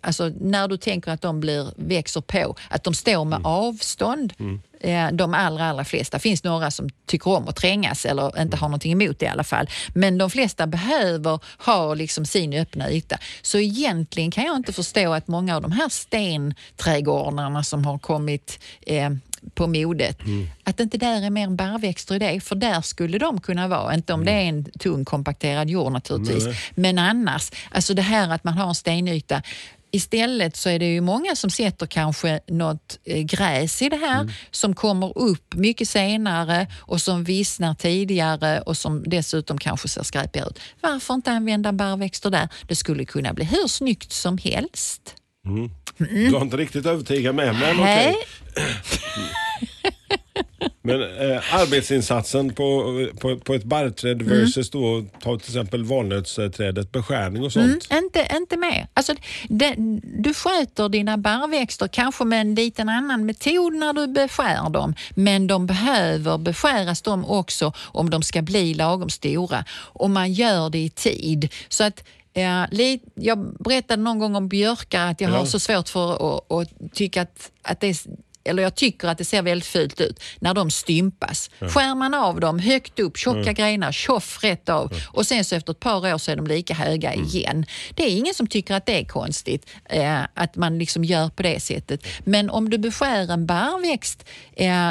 alltså 0.00 0.32
när 0.40 0.68
du 0.68 0.76
tänker 0.76 1.10
att 1.10 1.22
de 1.22 1.40
blir, 1.40 1.72
växer 1.76 2.20
på, 2.20 2.56
att 2.70 2.84
de 2.84 2.94
står 2.94 3.24
med 3.24 3.40
avstånd. 3.44 4.32
Eh, 4.80 5.08
De 5.12 5.34
allra, 5.34 5.64
allra 5.64 5.84
flesta. 5.84 6.18
finns 6.18 6.44
några 6.44 6.70
som 6.70 6.88
tycker 7.06 7.30
om 7.30 7.48
att 7.48 7.56
trängas 7.56 8.04
eller 8.04 8.40
inte 8.42 8.56
har 8.56 8.68
någonting 8.68 8.92
emot 8.92 9.18
det 9.18 9.26
i 9.26 9.28
alla 9.28 9.44
fall. 9.44 9.68
Men 9.94 10.18
de 10.18 10.30
flesta 10.30 10.66
behöver 10.66 11.38
ha 11.58 11.94
liksom 11.94 12.26
sin 12.26 12.52
öppna 12.54 12.90
yta. 12.90 13.18
Så 13.42 13.58
egentligen 13.58 14.30
kan 14.30 14.44
jag 14.44 14.56
inte 14.56 14.72
förstå 14.72 15.12
att 15.12 15.28
många 15.28 15.56
av 15.56 15.62
de 15.62 15.72
här 15.72 15.88
stenträdgårdarna 15.88 17.62
som 17.64 17.84
har 17.84 17.98
kommit 17.98 18.58
eh, 18.86 19.10
på 19.54 19.66
modet, 19.66 20.18
att 20.64 20.80
inte 20.80 20.98
där 20.98 21.22
är 21.22 21.30
mer 21.30 21.48
barrväxter 21.48 22.14
i 22.14 22.18
det, 22.18 22.40
för 22.40 22.54
där 22.56 22.80
skulle 22.80 23.18
de 23.18 23.40
kunna 23.40 23.68
vara. 23.68 23.94
Inte 23.94 24.12
om 24.12 24.24
det 24.24 24.32
är 24.32 24.44
en 24.44 24.64
tung 24.64 25.04
kompakterad 25.04 25.70
jord 25.70 25.92
naturligtvis, 25.92 26.44
men 26.74 26.98
annars. 26.98 27.50
Alltså 27.70 27.94
det 27.94 28.02
här 28.02 28.30
att 28.30 28.44
man 28.44 28.54
har 28.54 28.68
en 28.68 28.74
stenyta. 28.74 29.42
Istället 29.90 30.56
så 30.56 30.68
är 30.68 30.78
det 30.78 30.86
ju 30.86 31.00
många 31.00 31.36
som 31.36 31.50
sätter 31.50 31.86
kanske 31.86 32.40
något 32.46 32.98
eh, 33.04 33.22
gräs 33.22 33.82
i 33.82 33.88
det 33.88 33.96
här 33.96 34.32
som 34.50 34.74
kommer 34.74 35.18
upp 35.18 35.54
mycket 35.54 35.88
senare 35.88 36.66
och 36.80 37.00
som 37.00 37.24
vissnar 37.24 37.74
tidigare 37.74 38.60
och 38.60 38.76
som 38.76 39.04
dessutom 39.06 39.58
kanske 39.58 39.88
ser 39.88 40.02
skräpigare 40.02 40.48
ut. 40.48 40.58
Varför 40.80 41.14
inte 41.14 41.32
använda 41.32 41.72
barrväxter 41.72 42.30
där? 42.30 42.48
Det 42.68 42.76
skulle 42.76 43.04
kunna 43.04 43.32
bli 43.32 43.44
hur 43.44 43.68
snyggt 43.68 44.12
som 44.12 44.38
helst. 44.38 45.14
Du 45.98 46.34
har 46.34 46.40
inte 46.40 46.56
riktigt 46.56 46.86
övertygat 46.86 47.34
mig, 47.34 47.52
men 47.52 47.80
okej. 47.80 48.14
Men 50.82 51.02
eh, 51.02 51.54
arbetsinsatsen 51.54 52.54
på, 52.54 52.92
på, 53.20 53.38
på 53.38 53.54
ett 53.54 53.64
barrträd 53.64 54.22
Mm. 54.22 54.38
versus 54.40 54.70
då 54.70 55.04
ta 55.20 55.38
till 55.38 55.48
exempel 55.48 55.84
valnötsträdet, 55.84 56.92
beskärning 56.92 57.44
och 57.44 57.52
sånt. 57.52 57.86
Mm, 57.90 58.04
inte, 58.04 58.28
inte 58.36 58.56
mer. 58.56 58.86
Alltså, 58.94 59.14
det, 59.48 59.74
du 60.02 60.34
sköter 60.34 60.88
dina 60.88 61.16
barrväxter 61.18 61.88
kanske 61.88 62.24
med 62.24 62.40
en 62.40 62.54
liten 62.54 62.88
annan 62.88 63.26
metod 63.26 63.74
när 63.74 63.92
du 63.92 64.06
beskär 64.06 64.70
dem, 64.70 64.94
men 65.10 65.46
de 65.46 65.66
behöver 65.66 66.38
beskäras 66.38 67.02
de 67.02 67.24
också 67.24 67.72
om 67.78 68.10
de 68.10 68.22
ska 68.22 68.42
bli 68.42 68.74
lagom 68.74 69.10
stora. 69.10 69.64
Och 69.72 70.10
man 70.10 70.32
gör 70.32 70.70
det 70.70 70.78
i 70.78 70.90
tid. 70.90 71.52
Så 71.68 71.84
att 71.84 72.04
Ja, 72.32 72.66
jag 73.14 73.56
berättade 73.64 74.02
någon 74.02 74.18
gång 74.18 74.36
om 74.36 74.48
björkar 74.48 75.06
att 75.06 75.20
jag 75.20 75.28
har 75.28 75.44
så 75.44 75.58
svårt 75.58 75.88
för 75.88 76.36
att, 76.36 76.52
att 76.52 76.92
tycka 76.92 77.22
att, 77.22 77.50
att 77.62 77.80
det 77.80 77.86
är 77.86 77.96
eller 78.46 78.62
jag 78.62 78.74
tycker 78.74 79.08
att 79.08 79.18
det 79.18 79.24
ser 79.24 79.42
väldigt 79.42 79.66
fult 79.68 80.00
ut 80.00 80.20
när 80.40 80.54
de 80.54 80.70
stympas. 80.70 81.50
Skär 81.60 81.94
man 81.94 82.14
av 82.14 82.40
dem 82.40 82.58
högt 82.58 82.98
upp, 82.98 83.16
tjocka 83.18 83.52
grenar, 83.52 83.92
tjoff 83.92 84.44
rätt 84.44 84.68
av. 84.68 84.92
Och 85.06 85.26
sen 85.26 85.44
så 85.44 85.54
efter 85.54 85.72
ett 85.72 85.80
par 85.80 86.14
år 86.14 86.18
så 86.18 86.30
är 86.32 86.36
de 86.36 86.46
lika 86.46 86.74
höga 86.74 87.14
igen. 87.14 87.66
Det 87.94 88.02
är 88.02 88.10
ingen 88.18 88.34
som 88.34 88.46
tycker 88.46 88.74
att 88.74 88.86
det 88.86 89.00
är 89.00 89.04
konstigt 89.04 89.66
eh, 89.84 90.20
att 90.34 90.56
man 90.56 90.78
liksom 90.78 91.04
gör 91.04 91.28
på 91.28 91.42
det 91.42 91.60
sättet. 91.60 92.06
Men 92.24 92.50
om 92.50 92.70
du 92.70 92.78
beskär 92.78 93.30
en 93.32 93.46
barrväxt 93.46 94.24
eh, 94.56 94.90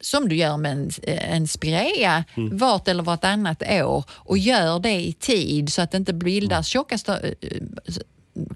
som 0.00 0.28
du 0.28 0.36
gör 0.36 0.56
med 0.56 0.72
en, 0.72 0.90
en 1.18 1.48
spirea 1.48 2.24
vart 2.52 2.88
eller 2.88 3.02
vartannat 3.02 3.62
år 3.70 4.04
och 4.10 4.38
gör 4.38 4.78
det 4.78 4.92
i 5.00 5.12
tid 5.12 5.72
så 5.72 5.82
att 5.82 5.90
det 5.90 5.96
inte 5.96 6.12
bildas 6.12 6.66
tjocka, 6.66 6.96
sta- 6.96 7.34
eh, 7.40 7.62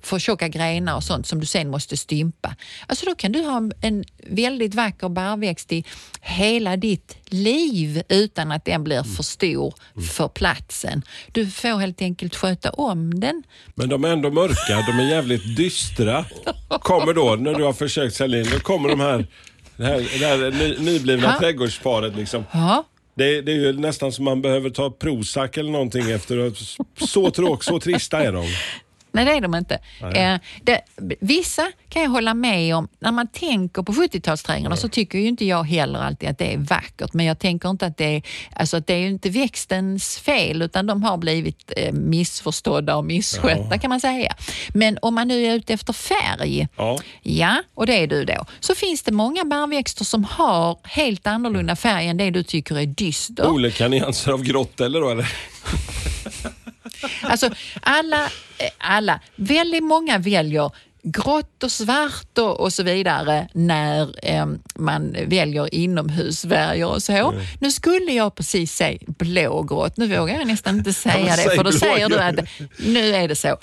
för 0.02 0.18
tjocka 0.18 0.48
grenar 0.48 0.96
och 0.96 1.02
sånt 1.04 1.26
som 1.26 1.40
du 1.40 1.46
sen 1.46 1.70
måste 1.70 1.96
stympa. 1.96 2.56
Alltså 2.86 3.06
då 3.06 3.14
kan 3.14 3.32
du 3.32 3.42
ha 3.42 3.62
en 3.80 4.04
väldigt 4.26 4.74
vacker 4.74 5.08
barrväxt 5.08 5.72
i 5.72 5.84
hela 6.20 6.76
ditt 6.76 7.16
liv 7.26 8.02
utan 8.08 8.52
att 8.52 8.64
den 8.64 8.84
blir 8.84 9.02
för 9.02 9.22
stor 9.22 9.74
för 10.16 10.28
platsen. 10.28 11.02
Du 11.32 11.46
får 11.50 11.78
helt 11.80 12.02
enkelt 12.02 12.36
sköta 12.36 12.70
om 12.70 13.20
den. 13.20 13.42
Men 13.74 13.88
de 13.88 14.04
är 14.04 14.08
ändå 14.08 14.30
mörka, 14.30 14.84
de 14.86 14.98
är 15.00 15.10
jävligt 15.10 15.56
dystra. 15.56 16.24
Kommer 16.68 17.12
då, 17.14 17.36
när 17.36 17.54
du 17.54 17.64
har 17.64 17.72
försökt 17.72 18.14
sälja 18.14 18.40
in, 18.40 18.46
då 18.52 18.58
kommer 18.60 18.88
de 18.88 19.00
här, 19.00 19.26
det 19.76 19.84
här, 19.84 19.96
det 20.20 20.26
här 20.26 20.50
ny, 20.50 20.76
nyblivna 20.78 21.26
Ja. 21.26 21.38
trädgårdsparet 21.40 22.16
liksom. 22.16 22.44
Det, 23.14 23.40
det 23.40 23.52
är 23.52 23.56
ju 23.56 23.72
nästan 23.72 24.12
som 24.12 24.24
man 24.24 24.42
behöver 24.42 24.70
ta 24.70 24.90
Prozac 24.90 25.50
eller 25.54 25.70
någonting 25.70 26.10
efter. 26.10 26.52
Så 27.06 27.30
tråk, 27.30 27.64
så 27.64 27.80
trista 27.80 28.22
är 28.22 28.32
de. 28.32 28.46
Nej, 29.16 29.24
det 29.24 29.32
är 29.32 29.40
de 29.40 29.54
inte. 29.54 29.78
Eh, 30.14 30.36
det, 30.62 30.80
vissa 31.20 31.72
kan 31.88 32.02
jag 32.02 32.10
hålla 32.10 32.34
med 32.34 32.76
om. 32.76 32.88
När 32.98 33.12
man 33.12 33.26
tänker 33.28 33.82
på 33.82 33.92
70-talsträdgårdarna 33.92 34.76
så 34.76 34.88
tycker 34.88 35.18
ju 35.18 35.28
inte 35.28 35.44
jag 35.44 35.64
heller 35.64 35.98
alltid 35.98 36.28
att 36.28 36.38
det 36.38 36.52
är 36.54 36.58
vackert. 36.58 37.12
Men 37.12 37.26
jag 37.26 37.38
tänker 37.38 37.70
inte 37.70 37.86
att 37.86 37.96
det 37.96 38.16
är, 38.16 38.22
alltså 38.52 38.76
att 38.76 38.86
det 38.86 38.94
är 38.94 39.06
inte 39.06 39.30
växtens 39.30 40.18
fel 40.18 40.62
utan 40.62 40.86
de 40.86 41.02
har 41.02 41.16
blivit 41.16 41.72
eh, 41.76 41.92
missförstådda 41.92 42.96
och 42.96 43.04
misskötta 43.04 43.78
kan 43.78 43.88
man 43.88 44.00
säga. 44.00 44.34
Men 44.74 44.98
om 45.02 45.14
man 45.14 45.28
nu 45.28 45.46
är 45.46 45.54
ute 45.54 45.72
efter 45.74 45.92
färg, 45.92 46.68
Ja. 46.76 46.98
ja, 47.22 47.62
och 47.74 47.86
det 47.86 47.94
är 48.02 48.06
du 48.06 48.24
då, 48.24 48.44
så 48.60 48.74
finns 48.74 49.02
det 49.02 49.12
många 49.12 49.44
barrväxter 49.44 50.04
som 50.04 50.24
har 50.24 50.78
helt 50.82 51.26
annorlunda 51.26 51.76
färg 51.76 52.06
än 52.08 52.16
det 52.16 52.30
du 52.30 52.42
tycker 52.42 52.78
är 52.78 52.86
dyster. 52.86 53.46
Olika 53.50 53.88
nyanser 53.88 54.32
av 54.32 54.42
grått 54.42 54.80
eller 54.80 55.00
då 55.00 55.10
eller? 55.10 55.32
Alltså 57.22 57.50
alla, 57.80 58.24
eh, 58.58 58.70
alla, 58.78 59.20
väldigt 59.36 59.84
många 59.84 60.18
väljer 60.18 60.70
grått 61.08 61.62
och 61.62 61.72
svart 61.72 62.38
och, 62.38 62.60
och 62.60 62.72
så 62.72 62.82
vidare 62.82 63.48
när 63.52 64.14
eh, 64.22 64.46
man 64.74 65.16
väljer 65.26 65.74
inomhusfärger 65.74 66.86
och 66.86 67.02
så. 67.02 67.34
Nu 67.60 67.72
skulle 67.72 68.12
jag 68.12 68.34
precis 68.34 68.72
säga 68.72 68.98
blågrått. 69.06 69.96
Nu 69.96 70.18
vågar 70.18 70.34
jag 70.38 70.46
nästan 70.46 70.78
inte 70.78 70.92
säga 70.92 71.36
det 71.36 71.42
för 71.56 71.64
då 71.64 71.72
säger 71.72 72.08
du 72.08 72.16
blågrått. 72.16 72.38
att 72.38 72.86
nu 72.86 73.14
är 73.14 73.28
det 73.28 73.36
så. 73.36 73.48
Jag 73.48 73.58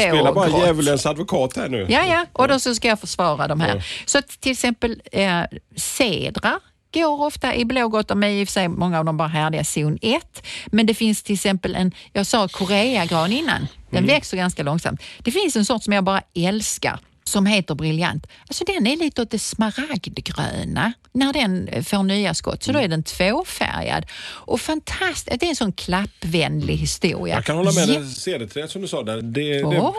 spelar 0.00 0.32
bara 0.32 0.46
Blågrått. 0.46 0.66
djävulens 0.66 1.06
advokat 1.06 1.56
här 1.56 1.68
nu. 1.68 1.86
Ja, 1.88 2.04
ja, 2.06 2.26
och 2.32 2.48
då 2.48 2.58
så 2.58 2.74
ska 2.74 2.88
jag 2.88 3.00
försvara 3.00 3.48
de 3.48 3.60
här. 3.60 3.86
Så 4.06 4.18
att 4.18 4.28
till 4.40 4.52
exempel 4.52 5.02
eh, 5.12 5.40
cedrar 5.76 6.58
går 6.94 7.22
ofta 7.22 7.54
i 7.54 7.64
blågrått. 7.64 8.08
De 8.08 8.22
är 8.22 8.28
i 8.28 8.44
och 8.44 8.48
för 8.48 8.52
sig 8.52 8.68
många 8.68 8.98
av 8.98 9.04
dem 9.04 9.16
bara 9.16 9.28
härdiga 9.28 9.64
zon 9.64 9.98
1. 10.02 10.46
Men 10.66 10.86
det 10.86 10.94
finns 10.94 11.22
till 11.22 11.34
exempel 11.34 11.74
en, 11.74 11.92
jag 12.12 12.26
sa 12.26 12.48
koreagran 12.48 13.32
innan, 13.32 13.66
den 13.90 14.06
växer 14.06 14.36
ganska 14.36 14.62
långsamt. 14.62 15.02
Det 15.18 15.30
finns 15.30 15.56
en 15.56 15.64
sort 15.64 15.82
som 15.82 15.92
jag 15.92 16.04
bara 16.04 16.22
älskar 16.34 16.98
som 17.24 17.46
heter 17.46 17.74
Briljant. 17.74 18.26
Alltså 18.48 18.64
den 18.64 18.86
är 18.86 18.96
lite 18.96 19.22
åt 19.22 19.30
det 19.30 19.38
smaragdgröna 19.38 20.92
när 21.12 21.32
den 21.32 21.68
eh, 21.68 21.82
får 21.82 22.02
nya 22.02 22.34
skott. 22.34 22.62
Så 22.62 22.72
då 22.72 22.78
är 22.78 22.88
den 22.88 23.02
tvåfärgad. 23.02 24.06
Och 24.24 24.60
fantastiskt, 24.60 25.40
det 25.40 25.46
är 25.46 25.50
en 25.50 25.56
sån 25.56 25.72
klappvänlig 25.72 26.76
historia. 26.76 27.34
Jag 27.34 27.44
kan 27.44 27.56
hålla 27.56 27.72
med 27.72 27.88
Ja. 27.88 27.98
dig, 28.00 28.10
cederträd 28.10 28.70
som 28.70 28.82
du 28.82 28.88
sa 28.88 29.02
där. 29.02 29.22
Det, 29.22 29.58
det, 29.62 29.92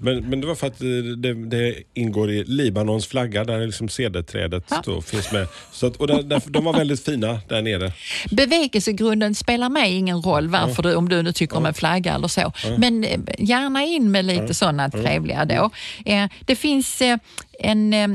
men, 0.00 0.30
men 0.30 0.40
det 0.40 0.46
var 0.46 0.54
för 0.54 0.66
att 0.66 0.78
det, 1.22 1.34
det 1.34 1.74
ingår 1.94 2.30
i 2.30 2.44
Libanons 2.44 3.06
flagga 3.06 3.44
där 3.44 3.66
liksom 3.66 3.88
cederträdet 3.88 4.64
Ja. 4.86 5.00
finns 5.00 5.32
med. 5.32 5.46
Så 5.72 5.86
att, 5.86 5.96
och 5.96 6.06
där, 6.06 6.22
där, 6.22 6.42
de 6.46 6.64
var 6.64 6.72
väldigt 6.72 7.04
fina 7.04 7.40
där 7.48 7.62
nere. 7.62 7.92
Bevekelsegrunden 8.30 9.34
spelar 9.34 9.68
mig 9.68 9.94
ingen 9.94 10.22
roll 10.22 10.48
varför 10.48 10.82
du, 10.82 10.94
om 10.94 11.08
du 11.08 11.22
nu 11.22 11.32
tycker 11.32 11.56
om 11.56 11.66
en 11.66 11.74
flagga 11.74 12.14
eller 12.14 12.28
så. 12.28 12.52
Men 12.78 13.04
eh, 13.04 13.18
gärna 13.38 13.84
in 13.84 14.10
med 14.10 14.24
lite 14.24 14.54
sådana 14.54 14.90
trevliga 14.90 15.44
då. 15.44 15.70
Eh, 16.04 16.26
Det 16.46 16.56
finns 16.56 16.67
eh, 16.76 17.18
en, 17.58 17.92
eh, 17.92 18.08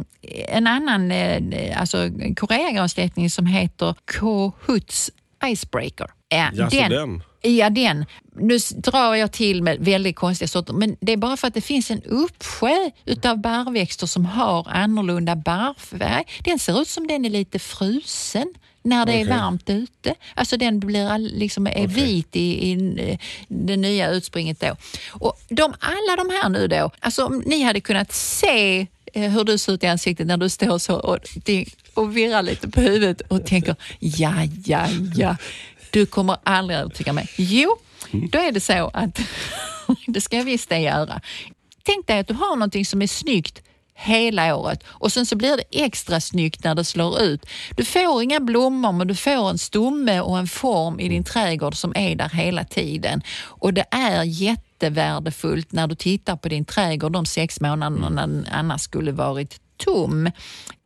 en 0.47 0.67
annan 0.67 1.11
eh, 1.11 1.81
alltså, 1.81 2.09
koreagransläckning 2.35 3.29
som 3.29 3.45
heter 3.45 3.95
Kohuts 4.05 5.11
Icebreaker. 5.45 6.07
Eh, 6.29 6.49
Jaså, 6.53 6.89
den? 6.89 7.23
Ja, 7.41 7.69
den. 7.69 8.05
Nu 8.35 8.57
drar 8.75 9.15
jag 9.15 9.31
till 9.31 9.63
med 9.63 9.77
väldigt 9.79 10.15
konstiga 10.15 10.47
sorter, 10.47 10.73
men 10.73 10.95
det 10.99 11.11
är 11.11 11.17
bara 11.17 11.37
för 11.37 11.47
att 11.47 11.53
det 11.53 11.61
finns 11.61 11.91
en 11.91 12.03
uppsjö 12.03 12.91
utav 13.05 13.41
barrväxter 13.41 14.07
som 14.07 14.25
har 14.25 14.67
annorlunda 14.69 15.35
barrfärg. 15.35 16.23
Den 16.43 16.59
ser 16.59 16.81
ut 16.81 16.87
som 16.87 17.07
den 17.07 17.25
är 17.25 17.29
lite 17.29 17.59
frusen 17.59 18.53
när 18.83 19.05
det 19.05 19.11
är 19.11 19.23
Okej. 19.23 19.37
varmt 19.37 19.69
ute. 19.69 20.15
Alltså 20.33 20.57
den 20.57 20.79
blir 20.79 21.17
liksom 21.19 21.67
är 21.67 21.87
vit 21.87 22.35
i, 22.35 22.71
i 22.71 22.95
eh, 23.11 23.17
det 23.47 23.77
nya 23.77 24.09
utspringet 24.09 24.59
då. 24.59 24.75
Och 25.11 25.39
de, 25.49 25.73
alla 25.79 26.15
de 26.17 26.29
här 26.29 26.49
nu 26.49 26.67
då, 26.67 26.91
alltså 26.99 27.25
om 27.25 27.43
ni 27.45 27.63
hade 27.63 27.81
kunnat 27.81 28.11
se 28.11 28.87
eh, 29.13 29.31
hur 29.31 29.43
du 29.43 29.57
ser 29.57 29.73
ut 29.73 29.83
i 29.83 29.87
ansiktet 29.87 30.27
när 30.27 30.37
du 30.37 30.49
står 30.49 30.77
så 30.77 30.95
och, 30.95 31.19
och 31.93 32.17
virrar 32.17 32.41
lite 32.41 32.69
på 32.69 32.81
huvudet 32.81 33.21
och 33.21 33.45
tänker 33.45 33.75
ja, 33.99 34.33
ja, 34.65 34.87
ja. 35.15 35.35
Du 35.91 36.05
kommer 36.05 36.37
aldrig 36.43 36.79
övertyga 36.79 37.13
mig. 37.13 37.29
Jo, 37.37 37.77
då 38.11 38.39
är 38.39 38.51
det 38.51 38.59
så 38.59 38.91
att 38.93 39.19
det 40.07 40.21
ska 40.21 40.37
jag 40.37 40.43
visst 40.43 40.69
det 40.69 40.79
göra. 40.79 41.21
Tänk 41.83 42.07
dig 42.07 42.19
att 42.19 42.27
du 42.27 42.33
har 42.33 42.55
någonting 42.55 42.85
som 42.85 43.01
är 43.01 43.07
snyggt 43.07 43.61
hela 44.03 44.55
året 44.55 44.83
och 44.87 45.11
sen 45.11 45.25
så 45.25 45.35
blir 45.35 45.57
det 45.57 45.83
extra 45.83 46.21
snyggt 46.21 46.63
när 46.63 46.75
det 46.75 46.83
slår 46.83 47.21
ut. 47.21 47.45
Du 47.77 47.85
får 47.85 48.23
inga 48.23 48.39
blommor 48.39 48.91
men 48.91 49.07
du 49.07 49.15
får 49.15 49.49
en 49.49 49.57
stomme 49.57 50.19
och 50.19 50.37
en 50.37 50.47
form 50.47 50.99
i 50.99 51.09
din 51.09 51.23
trädgård 51.23 51.75
som 51.75 51.93
är 51.95 52.15
där 52.15 52.29
hela 52.29 52.63
tiden. 52.63 53.21
Och 53.43 53.73
det 53.73 53.85
är 53.91 54.23
jättevärdefullt 54.23 55.71
när 55.71 55.87
du 55.87 55.95
tittar 55.95 56.35
på 56.35 56.49
din 56.49 56.65
trädgård 56.65 57.11
de 57.11 57.25
sex 57.25 57.61
månaderna 57.61 58.09
när 58.09 58.27
den 58.27 58.47
annars 58.51 58.81
skulle 58.81 59.11
varit 59.11 59.59
tom. 59.77 60.29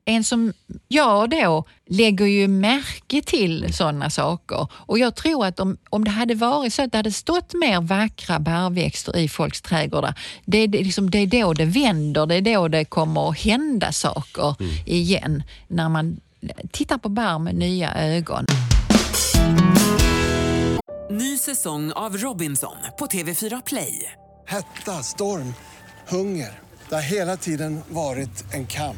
En 0.09 0.23
som 0.23 0.53
jag 0.87 1.29
då 1.29 1.63
lägger 1.89 2.25
ju 2.25 2.47
märke 2.47 3.21
till 3.21 3.73
sådana 3.73 4.09
saker 4.09 4.67
och 4.73 4.99
jag 4.99 5.15
tror 5.15 5.45
att 5.45 5.59
om, 5.59 5.77
om 5.89 6.03
det 6.03 6.11
hade 6.11 6.35
varit 6.35 6.73
så 6.73 6.83
att 6.83 6.91
det 6.91 6.97
hade 6.97 7.11
stått 7.11 7.53
mer 7.53 7.81
vackra 7.81 8.39
barrväxter 8.39 9.17
i 9.17 9.29
folks 9.29 9.61
trädgårdar, 9.61 10.19
det, 10.45 10.57
är- 10.57 10.67
det, 10.67 10.77
liksom, 10.83 11.09
det 11.11 11.17
är 11.17 11.27
då 11.27 11.53
det 11.53 11.65
vänder, 11.65 12.25
det 12.25 12.35
är 12.35 12.41
då 12.41 12.67
det 12.67 12.85
kommer 12.85 13.29
att 13.29 13.39
hända 13.39 13.91
saker 13.91 14.55
igen 14.85 15.43
när 15.67 15.89
man 15.89 16.19
tittar 16.71 16.97
på 16.97 17.09
barr 17.09 17.39
med 17.39 17.55
nya 17.55 17.93
ögon. 17.95 18.45
Ny 21.11 21.37
säsong 21.37 21.91
av 21.91 22.17
Robinson 22.17 22.75
på 22.99 23.05
TV4 23.05 23.61
Play. 23.65 24.11
Hetta, 24.47 25.03
storm, 25.03 25.53
hunger. 26.07 26.59
Det 26.89 26.95
har 26.95 27.01
hela 27.01 27.37
tiden 27.37 27.79
varit 27.89 28.53
en 28.53 28.67
kamp. 28.67 28.97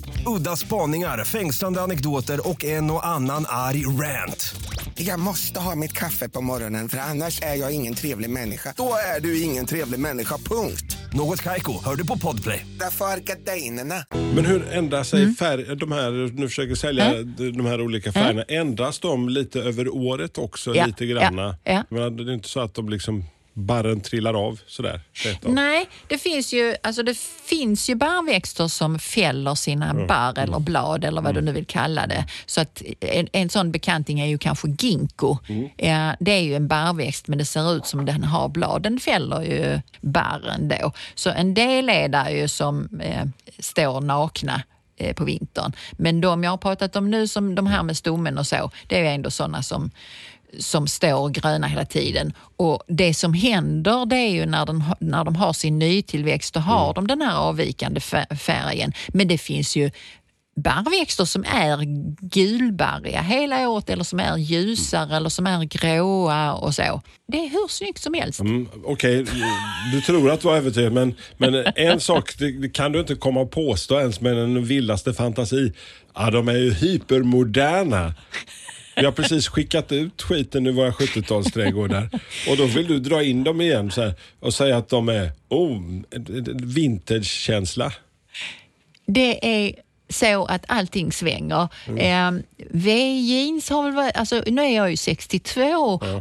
Udda 0.25 0.55
spaningar, 0.55 1.23
fängslande 1.23 1.81
anekdoter 1.81 2.49
och 2.49 2.65
en 2.65 2.91
och 2.91 3.07
annan 3.07 3.45
arg 3.47 3.85
rant. 3.85 4.55
Jag 4.95 5.19
måste 5.19 5.59
ha 5.59 5.75
mitt 5.75 5.93
kaffe 5.93 6.29
på 6.29 6.41
morgonen 6.41 6.89
för 6.89 6.97
annars 6.97 7.41
är 7.41 7.55
jag 7.55 7.71
ingen 7.71 7.93
trevlig 7.93 8.29
människa. 8.29 8.73
Då 8.77 8.93
är 9.15 9.21
du 9.21 9.41
ingen 9.41 9.65
trevlig 9.65 9.99
människa, 9.99 10.37
punkt. 10.37 10.97
Något 11.13 11.41
Kaiko, 11.41 11.83
hör 11.85 11.95
du 11.95 12.07
på 12.07 12.17
Podplay. 12.17 12.65
Därför 12.79 13.05
är 13.05 13.17
gardinerna. 13.17 14.05
Men 14.35 14.45
hur 14.45 14.71
ändrar 14.71 15.03
sig 15.03 15.35
färg, 15.35 15.75
de 15.75 15.91
här, 15.91 16.11
nu 16.39 16.47
försöker 16.47 16.75
sälja 16.75 17.23
de 17.53 17.65
här 17.65 17.81
olika 17.81 18.11
färgerna, 18.11 18.43
ändras 18.43 18.99
de 18.99 19.29
lite 19.29 19.59
över 19.59 19.95
året 19.95 20.37
också? 20.37 20.75
Ja, 20.75 20.85
lite 20.85 21.05
granna? 21.05 21.57
ja, 21.63 21.73
ja. 21.73 21.83
Men 21.89 22.17
det 22.17 22.23
är 22.23 22.33
inte 22.33 22.49
så 22.49 22.59
att 22.59 22.73
de 22.73 22.89
liksom 22.89 23.23
barren 23.53 24.01
trillar 24.01 24.33
av 24.47 24.59
sådär? 24.67 25.01
av? 25.45 25.53
Nej, 25.53 25.89
det 26.07 26.17
finns 26.17 26.53
ju, 26.53 26.75
alltså 26.83 27.03
det 27.03 27.17
finns 27.45 27.89
ju 27.89 27.95
barrväxter 27.95 28.67
som 28.67 28.99
fäller 28.99 29.55
sina 29.55 29.93
barr 30.07 30.39
eller 30.39 30.59
blad 30.59 31.05
eller 31.05 31.21
vad 31.21 31.35
du 31.35 31.41
nu 31.41 31.51
vill 31.51 31.65
kalla 31.65 32.07
det. 32.07 32.25
Så 32.45 32.61
att 32.61 32.81
en, 32.99 33.27
en 33.31 33.49
sån 33.49 33.71
bekanting 33.71 34.19
är 34.19 34.25
ju 34.25 34.37
kanske 34.37 34.67
ginkgo. 34.67 35.37
Ja, 35.77 36.15
det 36.19 36.31
är 36.31 36.41
ju 36.41 36.55
en 36.55 36.67
barrväxt 36.67 37.27
men 37.27 37.37
det 37.37 37.45
ser 37.45 37.75
ut 37.75 37.85
som 37.85 38.05
den 38.05 38.23
har 38.23 38.49
blad. 38.49 38.81
Den 38.81 38.99
fäller 38.99 39.41
ju 39.41 39.81
barren 40.01 40.67
då. 40.67 40.91
Så 41.15 41.29
en 41.29 41.53
del 41.53 41.89
är 41.89 42.07
där 42.07 42.29
ju 42.29 42.47
som 42.47 42.99
eh, 43.01 43.25
står 43.59 44.01
nakna 44.01 44.63
eh, 44.97 45.15
på 45.15 45.23
vintern. 45.23 45.73
Men 45.91 46.21
de 46.21 46.43
jag 46.43 46.51
har 46.51 46.57
pratat 46.57 46.95
om 46.95 47.11
nu, 47.11 47.27
som 47.27 47.55
de 47.55 47.67
här 47.67 47.83
med 47.83 47.97
stommen 47.97 48.37
och 48.37 48.47
så, 48.47 48.71
det 48.87 48.95
är 48.95 48.99
ju 48.99 49.07
ändå 49.07 49.31
sådana 49.31 49.63
som 49.63 49.91
som 50.59 50.87
står 50.87 51.29
gröna 51.29 51.67
hela 51.67 51.85
tiden. 51.85 52.33
Och 52.57 52.83
Det 52.87 53.13
som 53.13 53.33
händer 53.33 54.05
det 54.05 54.15
är 54.15 54.29
ju 54.31 54.45
när, 54.45 54.65
den, 54.65 54.83
när 54.99 55.23
de 55.23 55.35
har 55.35 55.53
sin 55.53 55.79
nytillväxt, 55.79 56.53
då 56.53 56.59
har 56.59 56.93
de 56.93 57.07
den 57.07 57.21
här 57.21 57.35
avvikande 57.37 57.99
fär- 57.99 58.35
färgen. 58.35 58.93
Men 59.07 59.27
det 59.27 59.37
finns 59.37 59.75
ju 59.75 59.91
barrväxter 60.55 61.25
som 61.25 61.43
är 61.43 61.77
gulbarriga 62.25 63.21
hela 63.21 63.69
året 63.69 63.89
eller 63.89 64.03
som 64.03 64.19
är 64.19 64.37
ljusare 64.37 65.15
eller 65.17 65.29
som 65.29 65.47
är 65.47 65.63
gråa 65.63 66.53
och 66.53 66.75
så. 66.75 67.01
Det 67.27 67.37
är 67.37 67.49
hur 67.49 67.67
snyggt 67.69 68.01
som 68.01 68.13
helst. 68.13 68.39
Mm, 68.39 68.67
Okej, 68.85 69.25
du 69.93 70.01
tror 70.01 70.31
att 70.31 70.41
du 70.41 70.47
var 70.47 70.57
övertygad 70.57 70.93
men, 70.93 71.15
men 71.37 71.55
en 71.75 71.99
sak 72.09 72.33
det 72.39 72.69
kan 72.69 72.91
du 72.91 72.99
inte 72.99 73.15
komma 73.15 73.39
och 73.41 73.51
påstå 73.51 73.99
ens 73.99 74.21
med 74.21 74.35
den 74.37 74.65
vildaste 74.65 75.13
fantasi. 75.13 75.73
Ja, 76.15 76.29
de 76.31 76.47
är 76.47 76.57
ju 76.57 76.73
hypermoderna. 76.73 78.13
Vi 78.95 79.05
har 79.05 79.11
precis 79.11 79.47
skickat 79.47 79.91
ut 79.91 80.21
skiten 80.21 80.67
ur 80.67 80.71
våra 80.71 80.91
70-talsträdgårdar 80.91 82.09
och 82.49 82.57
då 82.57 82.65
vill 82.65 82.87
du 82.87 82.99
dra 82.99 83.23
in 83.23 83.43
dem 83.43 83.61
igen 83.61 83.91
så 83.91 84.01
här, 84.01 84.13
och 84.39 84.53
säga 84.53 84.77
att 84.77 84.89
de 84.89 85.09
är 85.09 85.31
oh, 85.49 85.81
vintage-känsla. 86.63 87.93
det 89.05 89.65
är 89.65 89.75
så 90.11 90.45
att 90.45 90.65
allting 90.67 91.11
svänger. 91.11 91.67
Eh, 91.97 92.31
V-jeans 92.69 93.69
har 93.69 93.83
väl 93.83 93.93
varit, 93.93 94.17
alltså 94.17 94.43
nu 94.47 94.61
är 94.61 94.75
jag 94.75 94.89
ju 94.89 94.97
62 94.97 95.61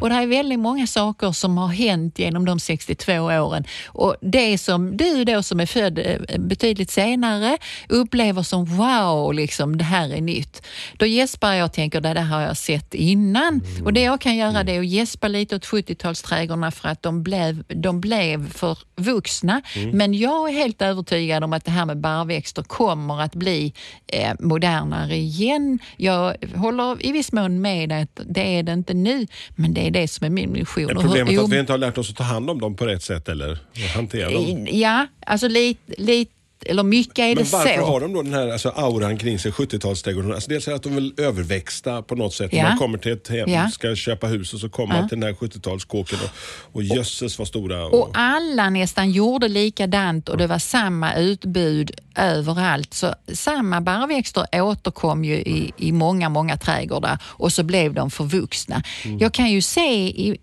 och 0.00 0.09
det 0.09 0.14
är 0.14 0.26
väldigt 0.26 0.59
många 0.59 0.87
saker 0.87 1.32
som 1.32 1.59
har 1.59 1.68
hänt 1.68 2.18
genom 2.18 2.44
de 2.44 2.61
62 2.61 3.12
åren. 3.12 3.64
Och 3.87 4.16
det 4.20 4.59
som 4.59 4.97
du 4.97 5.25
då 5.25 5.42
som 5.42 5.61
är 5.61 5.66
född 5.66 5.99
eh, 5.99 6.38
betydligt 6.38 6.90
senare 6.90 7.59
upplever 7.88 8.42
som 8.42 8.64
wow, 8.64 9.35
liksom, 9.35 9.78
det 9.78 9.85
här 9.85 10.14
är 10.14 10.20
nytt. 10.20 10.62
Då 10.97 11.06
gäspar 11.06 11.52
jag 11.52 11.64
och 11.64 11.73
tänker 11.73 12.00
det 12.00 12.14
där 12.14 12.23
har 12.23 12.40
jag 12.40 12.56
sett 12.56 12.94
innan. 12.94 13.61
Och 13.85 13.92
det 13.92 14.00
jag 14.00 14.20
kan 14.20 14.37
göra 14.37 14.62
det 14.62 14.73
är 14.73 14.80
att 14.80 14.87
gäspa 14.87 15.28
lite 15.28 15.56
åt 15.56 15.66
70-talsträdgårdarna 15.66 16.70
för 16.70 16.88
att 16.88 17.02
de 17.02 17.23
blev, 17.23 17.64
de 17.68 18.00
blev 18.00 18.52
för 18.52 18.78
vuxna. 18.97 19.62
Men 19.92 20.14
jag 20.14 20.49
är 20.50 20.52
helt 20.54 20.82
övertygad 20.82 21.44
om 21.44 21.52
att 21.52 21.64
det 21.64 21.70
här 21.70 21.87
med 21.87 22.00
barrväxter 22.00 22.62
kommer 22.62 23.20
att 23.23 23.35
bli 23.35 23.75
eh, 24.06 24.32
modernare 24.40 25.16
igen. 25.16 25.78
Jag 25.96 26.37
håller 26.54 27.06
i 27.06 27.12
viss 27.12 27.32
mån 27.32 27.60
med 27.60 27.92
att 27.92 28.20
det 28.26 28.40
är 28.58 28.62
det 28.62 28.72
inte 28.72 28.94
nu, 28.94 29.26
men 29.56 29.75
det 29.75 29.87
är 29.87 29.90
det 29.90 30.08
som 30.08 30.26
är 30.26 30.30
min 30.30 30.52
mission. 30.52 30.90
Är 30.90 30.94
hur- 30.94 31.00
problemet 31.02 31.32
jo, 31.32 31.44
att 31.44 31.50
vi 31.52 31.58
inte 31.58 31.72
har 31.72 31.78
lärt 31.78 31.99
oss 31.99 32.10
att 32.10 32.16
ta 32.16 32.25
hand 32.25 32.50
om 32.50 32.60
dem 32.60 32.76
på 32.76 32.87
rätt 32.87 33.02
sätt 33.02 33.28
eller 33.28 33.58
hantera 33.94 34.30
dem? 34.30 34.66
Ja, 34.70 35.06
alltså 35.26 35.49
lite, 35.49 35.94
lite 36.02 36.32
eller 36.66 36.82
mycket 36.82 37.18
är 37.18 37.34
Men 37.34 37.44
det 37.44 37.52
varför 37.52 37.74
så. 37.78 37.84
har 37.86 38.00
de 38.00 38.12
då 38.12 38.22
den 38.22 38.34
här 38.34 38.48
alltså, 38.48 38.68
auran 38.68 39.18
kring 39.18 39.38
sig, 39.38 39.50
70-talsträdgården? 39.52 40.34
Alltså, 40.34 40.50
dels 40.50 40.68
är 40.68 40.72
att 40.72 40.82
de 40.82 40.94
vill 40.94 41.14
överväxta 41.16 42.02
på 42.02 42.14
något 42.14 42.34
sätt. 42.34 42.52
Ja. 42.52 42.62
Man 42.68 42.78
kommer 42.78 42.98
till 42.98 43.12
ett 43.12 43.28
hem, 43.28 43.50
Ja. 43.50 43.68
ska 43.70 43.94
köpa 43.96 44.26
hus 44.26 44.54
och 44.54 44.60
så 44.60 44.68
kommer 44.68 44.94
man 44.94 45.08
till 45.08 45.20
den 45.20 45.28
här 45.28 45.34
70-talskåken 45.34 46.18
och, 46.25 46.30
och 46.76 46.82
jösses 46.82 47.38
vad 47.38 47.49
stora. 47.49 47.84
Och, 47.86 47.94
Och 47.94 48.10
alla 48.14 48.70
nästan 48.70 49.10
gjorde 49.10 49.49
likadant 49.49 50.28
och 50.28 50.36
det 50.36 50.46
var 50.46 50.58
samma 50.58 51.14
utbud 51.14 51.90
överallt. 52.16 52.94
Så 52.94 53.14
samma 53.32 53.80
barrväxter 53.80 54.46
återkom 54.62 55.25
ju 55.25 55.34
i, 55.34 55.73
i 55.76 55.92
många, 55.92 56.28
många 56.28 56.56
trädgårdar 56.56 57.18
och 57.25 57.52
så 57.52 57.62
blev 57.62 57.94
de 57.94 58.10
förvuxna. 58.10 58.82
Jag 59.20 59.32
kan 59.34 59.50
ju 59.50 59.62
se 59.62 60.08
i 60.08 60.36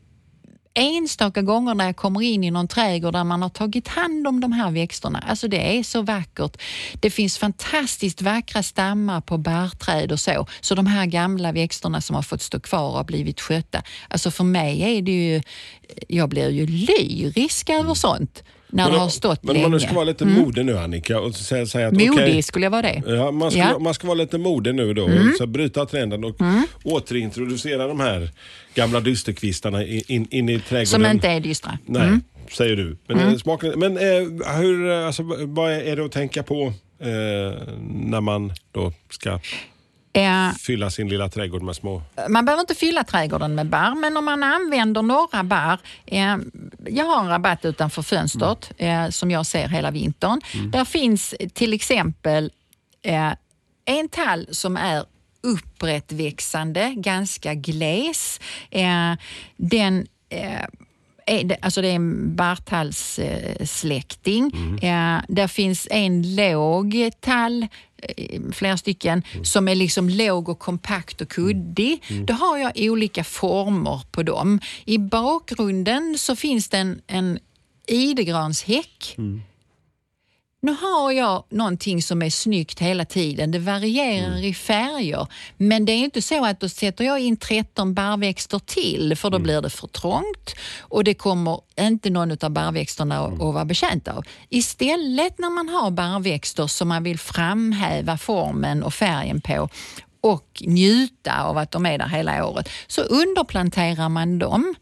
enstaka 0.77 1.41
gånger 1.41 1.75
när 1.75 1.85
jag 1.85 1.95
kommer 1.95 2.21
in 2.21 2.43
i 2.43 2.51
någon 2.51 2.67
trädgård 2.67 3.13
där 3.13 3.23
man 3.23 3.41
har 3.41 3.49
tagit 3.49 3.87
hand 3.87 4.27
om 4.27 4.39
de 4.39 4.51
här 4.51 4.71
växterna. 4.71 5.23
Alltså 5.27 5.47
det 5.47 5.77
är 5.77 5.83
så 5.83 6.01
vackert. 6.01 6.61
Det 7.01 7.09
finns 7.09 7.37
fantastiskt 7.37 8.21
vackra 8.21 8.63
stammar 8.63 9.21
på 9.21 9.37
barrträd 9.37 10.11
och 10.11 10.19
så. 10.19 10.47
Så 10.61 10.75
de 10.75 10.87
här 10.87 11.05
gamla 11.05 11.51
växterna 11.51 12.01
som 12.01 12.15
har 12.15 12.23
fått 12.23 12.41
stå 12.41 12.59
kvar 12.59 12.91
har 12.91 13.03
blivit 13.03 13.41
skötta. 13.41 13.83
Alltså 14.07 14.31
för 14.31 14.43
mig 14.43 14.97
är 14.97 15.01
det 15.01 15.11
ju, 15.11 15.41
jag 16.07 16.29
blir 16.29 16.49
ju 16.49 16.67
lyrisk 16.67 17.69
över 17.69 17.93
sånt. 17.93 18.43
När 18.69 18.91
det 18.91 18.97
har 18.97 19.09
stått 19.09 19.43
men 19.43 19.53
länge. 19.53 19.67
man 19.69 19.79
ska 19.79 19.93
vara 19.93 20.05
lite 20.05 20.25
modig 20.25 20.65
nu 20.65 20.77
Annika 20.77 21.19
och 21.19 21.35
säga, 21.35 21.65
säga 21.65 21.87
att 21.87 21.93
Modig 21.93 22.45
skulle 22.45 22.65
jag 22.65 22.71
vara 22.71 22.81
det. 22.81 23.03
Ja, 23.07 23.31
man, 23.31 23.51
ska, 23.51 23.59
Ja. 23.59 23.69
Mm. 23.69 23.83
man 23.83 23.93
ska 23.93 24.07
vara 24.07 24.17
lite 24.17 24.37
modig 24.37 24.75
nu 24.75 24.93
då. 24.93 25.09
Så 25.37 25.47
bryta 25.47 25.85
trenden 25.85 26.23
och 26.23 26.35
återintroducera 26.83 27.87
de 27.87 27.99
här 27.99 28.29
gamla 28.75 28.99
dysterkvistarna 28.99 29.83
in, 29.85 30.03
in, 30.07 30.27
in 30.31 30.49
i 30.49 30.59
trädgården. 30.59 30.85
Som 30.85 31.05
inte 31.05 31.27
är 31.27 31.39
dystra. 31.39 31.77
Nej, 31.85 32.19
säger 32.51 32.75
du. 32.75 32.97
Men, 33.07 33.19
mm. 33.19 33.39
smaken, 33.39 33.73
men 33.79 33.97
eh, 33.97 34.55
hur, 34.57 34.89
eh, 34.91 35.05
alltså, 35.05 35.23
vad 35.45 35.71
är 35.71 35.95
det 35.95 36.05
att 36.05 36.11
tänka 36.11 36.43
på 36.43 36.73
eh, 36.99 37.07
när 37.89 38.21
man 38.21 38.53
då 38.71 38.93
ska 39.09 39.29
Eh, 39.29 39.39
fylla 40.59 40.89
sin 40.89 41.09
lilla 41.09 41.29
trädgård 41.29 41.61
med 41.61 41.75
små... 41.75 42.01
man 42.29 42.45
behöver 42.45 42.61
inte 42.61 42.75
fylla 42.75 43.03
trädgården 43.03 43.55
med 43.55 43.69
barr, 43.69 43.95
men 43.95 44.17
om 44.17 44.25
man 44.25 44.43
använder 44.43 45.01
några 45.01 45.43
barr. 45.43 45.79
Eh, 46.05 46.37
jag 46.85 47.05
har 47.05 47.21
en 47.21 47.29
rabatt 47.29 47.65
utanför 47.65 48.01
fönstret 48.01 48.71
eh, 48.77 49.09
som 49.09 49.31
jag 49.31 49.45
ser 49.45 49.67
hela 49.67 49.91
vintern. 49.91 50.41
Där 50.71 50.85
finns 50.85 51.35
till 51.53 51.73
exempel 51.73 52.51
eh, 53.01 53.31
en 53.85 54.09
tall 54.09 54.47
som 54.51 54.77
är 54.77 55.03
upprättväxande, 55.43 56.93
ganska 56.97 57.53
gles. 57.53 58.39
Eh, 58.71 59.13
den 59.57 60.07
eh, 60.29 60.65
alltså 61.61 61.81
det 61.81 61.87
är 61.87 61.95
en 61.95 62.35
barrtallssläkting. 62.35 64.51
Eh, 64.81 65.21
där 65.27 65.47
finns 65.47 65.87
en 65.91 66.35
låg 66.35 67.09
tall, 67.19 67.63
eh, 67.63 67.69
flera 68.53 68.77
stycken, 68.77 69.23
som 69.43 69.67
är 69.67 69.75
liksom 69.75 70.09
låg 70.09 70.49
och 70.49 70.59
kompakt 70.59 71.21
och 71.21 71.29
kuddig. 71.29 72.03
Då 72.27 72.33
har 72.33 72.57
jag 72.57 72.71
olika 72.77 73.23
former 73.23 74.01
på 74.11 74.23
dem. 74.23 74.59
I 74.85 74.97
bakgrunden 74.97 76.15
så 76.17 76.35
finns 76.35 76.69
det 76.69 76.77
en, 76.77 77.01
en 77.07 77.39
idegranshäck. 77.87 79.15
Nu 80.61 80.75
har 80.81 81.11
jag 81.11 81.43
någonting 81.49 82.01
som 82.01 82.21
är 82.21 82.29
snyggt 82.29 82.79
hela 82.79 83.05
tiden. 83.05 83.51
Det 83.51 83.59
varierar 83.59 84.43
i 84.43 84.53
färger. 84.53 85.27
Men 85.57 85.85
det 85.85 85.91
är 85.91 85.97
inte 85.97 86.21
så 86.21 86.45
att 86.45 86.59
då 86.59 86.69
sätter 86.69 87.03
jag 87.03 87.19
in 87.19 87.37
13 87.37 87.93
barrväxter 87.93 88.59
till 88.59 89.15
för 89.15 89.29
då 89.29 89.39
blir 89.39 89.61
det 89.61 89.69
för 89.69 89.87
trångt 89.87 90.55
och 90.79 91.03
det 91.03 91.13
kommer 91.13 91.59
inte 91.79 92.09
någon 92.09 92.37
av 92.41 92.49
barrväxterna 92.49 93.19
att, 93.19 93.33
att 93.33 93.39
vara 93.39 93.65
betjänt 93.65 94.07
av. 94.07 94.25
Istället 94.49 95.39
när 95.39 95.49
man 95.49 95.69
har 95.69 95.91
barrväxter 95.91 96.67
som 96.67 96.87
man 96.87 97.03
vill 97.03 97.19
framhäva 97.19 98.17
formen 98.17 98.83
och 98.83 98.93
färgen 98.93 99.41
på 99.41 99.69
och 100.21 100.63
njuta 100.65 101.43
av 101.43 101.57
att 101.57 101.71
de 101.71 101.85
är 101.85 101.97
där 101.97 102.07
hela 102.07 102.47
året 102.47 102.69
så 102.87 103.01
underplanterar 103.01 104.09
man 104.09 104.39
dem. 104.39 104.75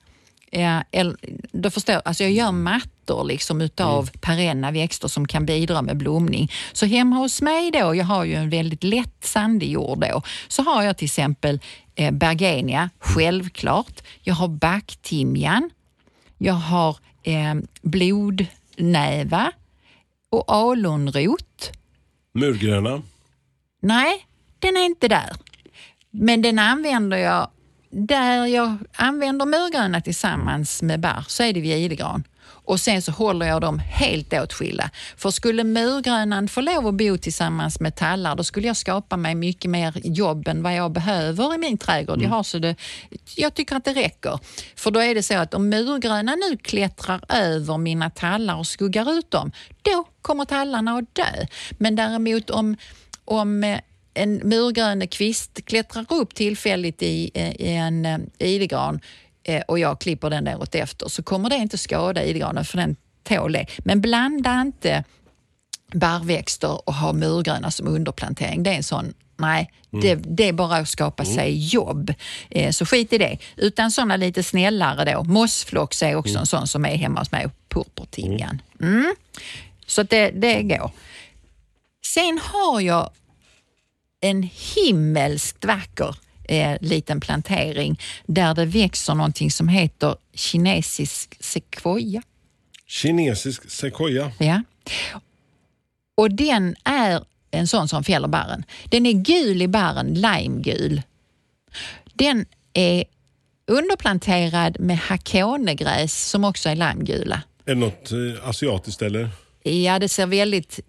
Ja, 0.51 0.83
eller, 0.91 1.15
då 1.51 1.71
förstår, 1.71 2.01
alltså 2.05 2.23
jag 2.23 2.31
gör 2.31 2.51
mattor 2.51 3.23
liksom 3.23 3.61
utav 3.61 4.09
perenna 4.21 4.71
växter 4.71 5.07
som 5.07 5.27
kan 5.27 5.45
bidra 5.45 5.81
med 5.81 5.97
blomning. 5.97 6.51
Så 6.73 6.85
hemma 6.85 7.15
hos 7.15 7.41
mig 7.41 7.71
då, 7.71 7.95
jag 7.95 8.05
har 8.05 8.23
ju 8.23 8.33
en 8.33 8.49
väldigt 8.49 8.83
lätt 8.83 9.25
sandig 9.25 9.69
jord 9.71 9.99
då, 9.99 10.21
så 10.47 10.63
har 10.63 10.83
jag 10.83 10.97
till 10.97 11.05
exempel 11.05 11.59
eh, 11.95 12.11
bergenia, 12.11 12.89
självklart. 12.99 14.01
Jag 14.21 14.35
har 14.35 14.47
backtimjan. 14.47 15.69
Jag 16.37 16.53
har 16.53 16.97
eh, 17.23 17.55
blodnäva 17.81 19.51
och 20.29 20.53
alunrot. 20.53 21.71
Murgröna. 22.33 23.01
Nej, 23.81 24.25
den 24.59 24.77
är 24.77 24.85
inte 24.85 25.07
där. 25.07 25.31
Men 26.11 26.41
den 26.41 26.59
använder 26.59 27.17
jag 27.17 27.49
där 27.95 28.45
jag 28.45 28.77
använder 28.95 29.45
murgröna 29.45 30.01
tillsammans 30.01 30.81
med 30.81 30.99
barr 30.99 31.25
så 31.27 31.43
är 31.43 31.53
det 31.53 31.61
vid 31.61 31.77
idegran. 31.77 32.23
Och 32.67 32.79
sen 32.79 33.01
så 33.01 33.11
håller 33.11 33.45
jag 33.45 33.61
dem 33.61 33.79
helt 33.79 34.33
åtskilda. 34.33 34.89
För 35.17 35.31
skulle 35.31 35.63
murgrönan 35.63 36.47
få 36.47 36.61
lov 36.61 36.87
att 36.87 36.93
bo 36.93 37.17
tillsammans 37.17 37.79
med 37.79 37.95
tallar, 37.95 38.35
då 38.35 38.43
skulle 38.43 38.67
jag 38.67 38.77
skapa 38.77 39.17
mig 39.17 39.35
mycket 39.35 39.71
mer 39.71 39.93
jobb 40.03 40.47
än 40.47 40.63
vad 40.63 40.75
jag 40.75 40.91
behöver 40.91 41.55
i 41.55 41.57
min 41.57 41.77
trädgård. 41.77 42.21
Jag, 42.21 42.29
har 42.29 42.43
så 42.43 42.59
det, 42.59 42.75
jag 43.35 43.53
tycker 43.53 43.75
att 43.75 43.85
det 43.85 43.93
räcker. 43.93 44.39
För 44.75 44.91
då 44.91 44.99
är 44.99 45.15
det 45.15 45.23
så 45.23 45.37
att 45.37 45.53
om 45.53 45.69
murgröna 45.69 46.35
nu 46.35 46.57
klättrar 46.57 47.21
över 47.29 47.77
mina 47.77 48.09
tallar 48.09 48.55
och 48.55 48.67
skuggar 48.67 49.11
ut 49.17 49.31
dem, 49.31 49.51
då 49.81 50.07
kommer 50.21 50.45
tallarna 50.45 50.97
att 50.97 51.15
dö. 51.15 51.45
Men 51.77 51.95
däremot 51.95 52.49
om, 52.49 52.77
om 53.25 53.63
eh, 53.63 53.79
en 54.15 54.41
murgrön 54.43 55.07
kvist 55.07 55.65
klättrar 55.65 56.05
upp 56.09 56.35
tillfälligt 56.35 57.01
i, 57.01 57.31
eh, 57.33 57.51
i 57.51 57.75
en 57.75 58.05
eh, 58.05 58.19
idegran 58.39 58.99
eh, 59.43 59.61
och 59.61 59.79
jag 59.79 60.01
klipper 60.01 60.29
den 60.29 60.43
däråt 60.43 60.75
efter 60.75 61.07
så 61.09 61.23
kommer 61.23 61.49
det 61.49 61.55
inte 61.55 61.77
skada 61.77 62.23
idegranen 62.23 62.65
för 62.65 62.77
den 62.77 62.95
tål 63.23 63.51
det. 63.51 63.65
Men 63.77 64.01
blanda 64.01 64.61
inte 64.61 65.03
barrväxter 65.93 66.89
och 66.89 66.93
ha 66.93 67.13
murgröna 67.13 67.71
som 67.71 67.87
underplantering. 67.87 68.63
Det 68.63 68.69
är 68.69 68.75
en 68.75 68.83
sån 68.83 69.13
Nej, 69.37 69.71
det, 69.89 70.15
det 70.15 70.47
är 70.49 70.53
bara 70.53 70.75
att 70.75 70.89
skapa 70.89 71.25
sig 71.25 71.67
jobb. 71.73 72.13
Eh, 72.49 72.71
så 72.71 72.85
skit 72.85 73.13
i 73.13 73.17
det. 73.17 73.37
Utan 73.57 73.91
såna 73.91 74.15
lite 74.15 74.43
snällare 74.43 75.13
då. 75.13 75.23
Mossflox 75.23 76.03
är 76.03 76.15
också 76.15 76.39
en 76.39 76.45
sån 76.45 76.67
som 76.67 76.85
är 76.85 76.95
hemma 76.95 77.19
hos 77.19 77.31
mig. 77.31 77.47
Purpurtingan. 77.69 78.61
Mm. 78.81 79.15
Så 79.85 80.01
att 80.01 80.09
det, 80.09 80.29
det 80.29 80.63
går. 80.63 80.91
Sen 82.13 82.39
har 82.43 82.81
jag 82.81 83.09
en 84.25 84.43
himmelskt 84.75 85.65
vacker 85.65 86.15
eh, 86.43 86.77
liten 86.81 87.19
plantering 87.19 87.99
där 88.25 88.53
det 88.53 88.65
växer 88.65 89.15
någonting 89.15 89.51
som 89.51 89.67
heter 89.67 90.15
kinesisk 90.33 91.37
sequoia. 91.39 92.21
Kinesisk 92.87 93.71
sequoia. 93.71 94.31
Ja. 94.39 94.61
Och 96.15 96.31
den 96.31 96.75
är 96.83 97.23
en 97.51 97.67
sån 97.67 97.87
som 97.87 98.03
fäller 98.03 98.27
barren. 98.27 98.63
Den 98.85 99.05
är 99.05 99.13
gul 99.13 99.61
i 99.61 99.67
barren, 99.67 100.13
limegul. 100.13 101.01
Den 102.13 102.45
är 102.73 103.03
underplanterad 103.67 104.79
med 104.79 104.97
hakonegräs 104.97 106.29
som 106.29 106.43
också 106.43 106.69
är 106.69 106.75
limegula. 106.75 107.41
Är 107.65 107.75
det 107.75 107.79
något 107.79 108.11
eh, 108.11 108.49
asiatiskt 108.49 109.01
eller? 109.01 109.29
Ja, 109.63 109.99
det 109.99 110.09
ser 110.09 110.25
väldigt 110.25 110.79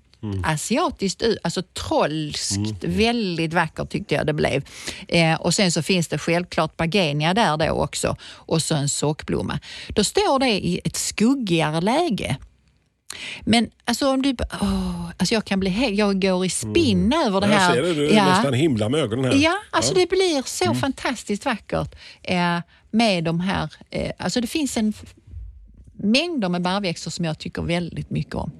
asiatiskt 0.44 1.22
ut, 1.22 1.38
alltså 1.42 1.62
trollskt, 1.62 2.84
väldigt 2.84 3.54
vackert 3.54 3.90
tyckte 3.90 4.14
jag 4.14 4.26
det 4.26 4.32
blev. 4.32 4.64
Eh, 5.08 5.34
och 5.34 5.54
sen 5.54 5.72
så 5.72 5.82
finns 5.82 6.08
det 6.08 6.18
självklart 6.18 6.76
bagenia 6.76 7.34
där 7.34 7.56
då 7.56 7.70
också 7.70 8.16
och 8.22 8.62
så 8.62 8.74
en 8.74 8.88
sockblomma. 8.88 9.58
Då 9.88 10.04
står 10.04 10.38
det 10.38 10.48
i 10.50 10.80
ett 10.84 10.96
skuggigare 10.96 11.80
läge. 11.80 12.36
Men 13.40 13.70
alltså 13.84 14.10
om 14.10 14.22
du... 14.22 14.36
åh, 14.62 15.10
alltså 15.18 15.34
jag 15.34 15.44
kan 15.44 15.60
bli 15.60 15.70
helt... 15.70 15.96
Jag 15.98 16.22
går 16.22 16.46
i 16.46 16.50
spinn 16.50 17.12
över 17.26 17.40
det 17.40 17.46
Jag 17.46 17.54
här. 17.58 17.74
ser 17.74 17.82
det, 17.82 17.94
du 17.94 18.08
Ja. 18.14 18.24
nästan 18.24 18.52
himlar 18.54 18.88
med 18.88 19.00
ögonen 19.00 19.24
här. 19.24 19.34
Ja, 19.38 19.58
alltså 19.70 19.94
det 19.94 20.08
blir 20.08 20.42
så 20.46 20.74
fantastiskt 20.74 21.44
vackert 21.44 21.94
eh, 22.22 22.58
med 22.90 23.24
de 23.24 23.40
här... 23.40 23.68
Eh, 23.90 24.10
alltså 24.18 24.40
det 24.40 24.46
finns 24.46 24.76
en 24.76 24.92
mängder 25.92 26.48
med 26.48 26.62
barrväxter 26.62 27.10
som 27.10 27.24
jag 27.24 27.38
tycker 27.38 27.62
väldigt 27.62 28.10
mycket 28.10 28.34
om. 28.34 28.50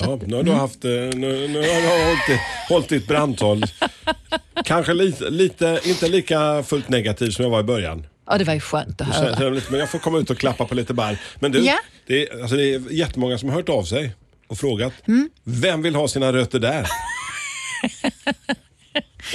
Ja, 0.00 0.18
nu 0.26 0.36
har 0.36 0.42
du 0.42 0.52
haft, 0.52 0.84
eh, 0.84 0.90
nu, 0.90 1.48
nu 1.48 1.58
har 1.58 1.80
du 1.82 2.04
hållit, 2.06 2.40
hållit 2.68 2.88
ditt 2.88 3.06
brandtal. 3.06 3.64
Kanske 4.64 4.94
lite, 4.94 5.30
lite, 5.30 5.80
inte 5.84 6.08
lika 6.08 6.62
fullt 6.62 6.88
negativ 6.88 7.30
som 7.30 7.42
jag 7.42 7.50
var 7.50 7.60
i 7.60 7.62
början. 7.62 8.06
Ja, 8.26 8.38
det 8.38 8.44
var 8.44 8.54
ju 8.54 8.60
skönt 8.60 9.00
att 9.00 9.06
höra. 9.06 9.48
lite- 9.50 9.70
Men 9.70 9.80
jag 9.80 9.90
får 9.90 9.98
komma 9.98 10.18
ut 10.18 10.30
och 10.30 10.38
klappa 10.38 10.64
på 10.64 10.74
lite 10.74 10.94
barr. 10.94 11.16
Men 11.40 11.52
du, 11.52 11.58
Ja. 11.64 11.78
det, 12.06 12.22
är, 12.28 12.40
alltså 12.42 12.56
det 12.56 12.74
är 12.74 12.92
jättemånga 12.92 13.38
som 13.38 13.48
har 13.48 13.56
hört 13.56 13.68
av 13.68 13.82
sig 13.84 14.14
och 14.48 14.58
frågat. 14.58 14.92
Mm. 15.08 15.30
Vem 15.44 15.82
vill 15.82 15.94
ha 15.94 16.08
sina 16.08 16.32
rötter 16.32 16.58
där? 16.58 16.80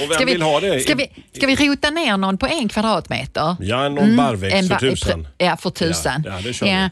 vem 0.00 0.10
Ska 0.10 0.24
vi, 0.24 0.32
vill 0.32 0.42
ha 0.42 0.60
det? 0.60 0.80
Ska 0.80 0.94
vi, 0.94 1.10
ska 1.32 1.46
vi 1.46 1.56
rota 1.56 1.90
ner 1.90 2.16
någon 2.16 2.38
på 2.38 2.46
en 2.46 2.68
kvadratmeter? 2.68 3.56
Ja, 3.60 3.88
någon 3.88 4.16
barrväxt 4.16 4.56
En 4.56 4.64
för 4.68 4.74
ba- 4.74 4.80
tusan. 4.80 5.28
Ja, 5.38 5.56
för 5.56 5.70
tusan. 5.70 6.22
Ja, 6.26 6.32
ja, 6.36 6.40
det 6.44 6.52
kör 6.52 6.66
vi. 6.66 6.90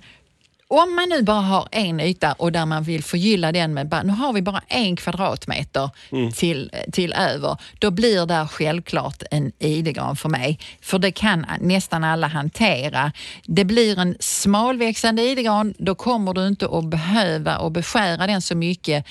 Om 0.69 0.95
man 0.95 1.09
nu 1.09 1.23
bara 1.23 1.41
har 1.41 1.69
en 1.73 2.01
yta 2.01 2.33
och 2.33 2.53
där 2.53 2.67
man 2.67 2.83
vill 2.83 3.05
förgylla 3.05 3.53
den 3.53 3.75
med 3.75 4.03
nu 4.05 4.13
har 4.13 4.33
vi 4.33 4.43
bara 4.43 4.63
en 4.69 4.97
kvadratmeter 4.97 5.91
Mm. 6.11 6.33
till, 6.33 6.71
till 6.93 7.13
över, 7.13 7.57
då 7.79 7.91
blir 7.91 8.27
det 8.27 8.49
självklart 8.51 9.23
en 9.31 9.53
idegran 9.59 10.17
för 10.17 10.29
mig. 10.29 10.59
För 10.81 10.99
det 10.99 11.11
kan 11.11 11.47
nästan 11.61 12.05
alla 12.05 12.27
hantera. 12.27 13.13
Det 13.45 13.65
blir 13.65 13.99
en 13.99 14.17
smalväxande 14.21 15.23
idegran, 15.23 15.75
då 15.79 15.95
kommer 15.95 16.35
du 16.35 16.47
inte 16.47 16.67
att 16.67 16.85
behöva 16.85 17.53
att 17.53 17.73
beskära 17.73 18.27
den 18.27 18.43
så 18.43 18.57
mycket 18.57 19.07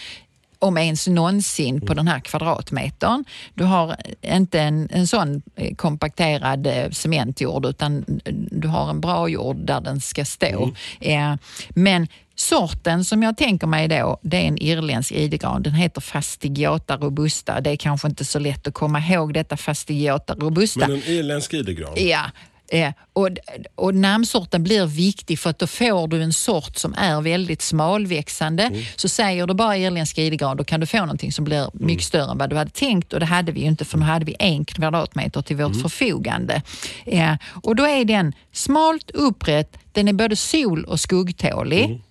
om 0.66 0.78
ens 0.78 1.08
någonsin 1.08 1.82
på 1.82 1.94
den 1.94 2.08
här 2.08 2.20
kvadratmetern. 2.20 3.26
Du 3.54 3.64
har 3.64 3.96
inte 4.22 4.60
en, 4.60 4.90
en 4.92 5.08
sån 5.08 5.42
eh, 5.56 5.76
kompakterad 5.76 6.68
eh, 6.68 6.90
cementjord 6.90 7.66
utan 7.66 8.06
du 8.52 8.68
har 8.68 8.90
en 8.90 9.02
bra 9.02 9.30
jord 9.30 9.58
där 9.58 9.82
den 9.82 10.02
ska 10.02 10.26
stå. 10.26 10.72
Eh, 11.00 11.36
men 11.70 12.08
sorten 12.36 13.06
som 13.06 13.24
jag 13.24 13.38
tänker 13.38 13.68
mig 13.68 13.88
då, 13.88 14.20
det 14.22 14.38
är 14.38 14.48
en 14.48 14.62
irländsk 14.62 15.12
idegran. 15.12 15.64
Den 15.64 15.74
heter 15.74 16.02
Fastigiata 16.02 16.98
robusta. 16.98 17.62
Det 17.62 17.70
är 17.70 17.76
kanske 17.76 18.08
inte 18.08 18.26
så 18.26 18.40
lätt 18.40 18.68
att 18.68 18.74
komma 18.74 19.00
ihåg 19.00 19.34
detta 19.34 19.58
Fastigiata 19.58 20.36
robusta. 20.36 20.80
Men 20.80 20.92
en 20.92 21.04
irländsk 21.04 21.54
idegran. 21.54 21.94
Ja. 21.96 22.26
Eh, 22.68 22.92
och, 23.14 23.30
och 23.76 23.96
namnsorten 23.96 24.64
blir 24.64 24.86
viktig 24.86 25.40
för 25.40 25.50
att 25.50 25.60
då 25.60 25.68
får 25.68 26.08
du 26.08 26.24
en 26.24 26.34
sort 26.34 26.78
som 26.78 26.94
är 26.98 27.22
väldigt 27.22 27.62
smalväxande. 27.62 28.64
Mm. 28.64 28.84
Så 28.96 29.10
säger 29.10 29.48
du 29.48 29.54
bara 29.54 29.78
irländska 29.78 30.22
idegran, 30.22 30.58
då 30.58 30.64
kan 30.64 30.80
du 30.80 30.86
få 30.86 30.98
någonting 31.00 31.32
som 31.32 31.46
blir 31.46 31.70
mycket 31.74 32.06
större 32.06 32.32
än 32.32 32.38
vad 32.38 32.50
du 32.50 32.56
hade 32.56 32.72
tänkt 32.72 33.14
och 33.14 33.20
det 33.20 33.26
hade 33.26 33.52
vi 33.52 33.60
ju 33.60 33.68
inte 33.68 33.86
för 33.86 33.98
nu 33.98 34.06
hade 34.06 34.26
vi 34.26 34.36
en 34.40 34.66
kvadratmeter 34.66 35.42
till 35.42 35.56
Mm. 35.60 35.72
vårt 35.72 35.82
förfogande. 35.82 36.62
Eh, 37.06 37.34
och 37.64 37.76
då 37.76 37.88
är 37.88 38.06
den 38.06 38.34
smalt 38.52 39.12
upprätt, 39.12 39.78
den 39.92 40.08
är 40.08 40.14
både 40.14 40.36
sol 40.36 40.86
och 40.86 41.00
skuggtålig. 41.00 41.84
Mm. 41.86 42.02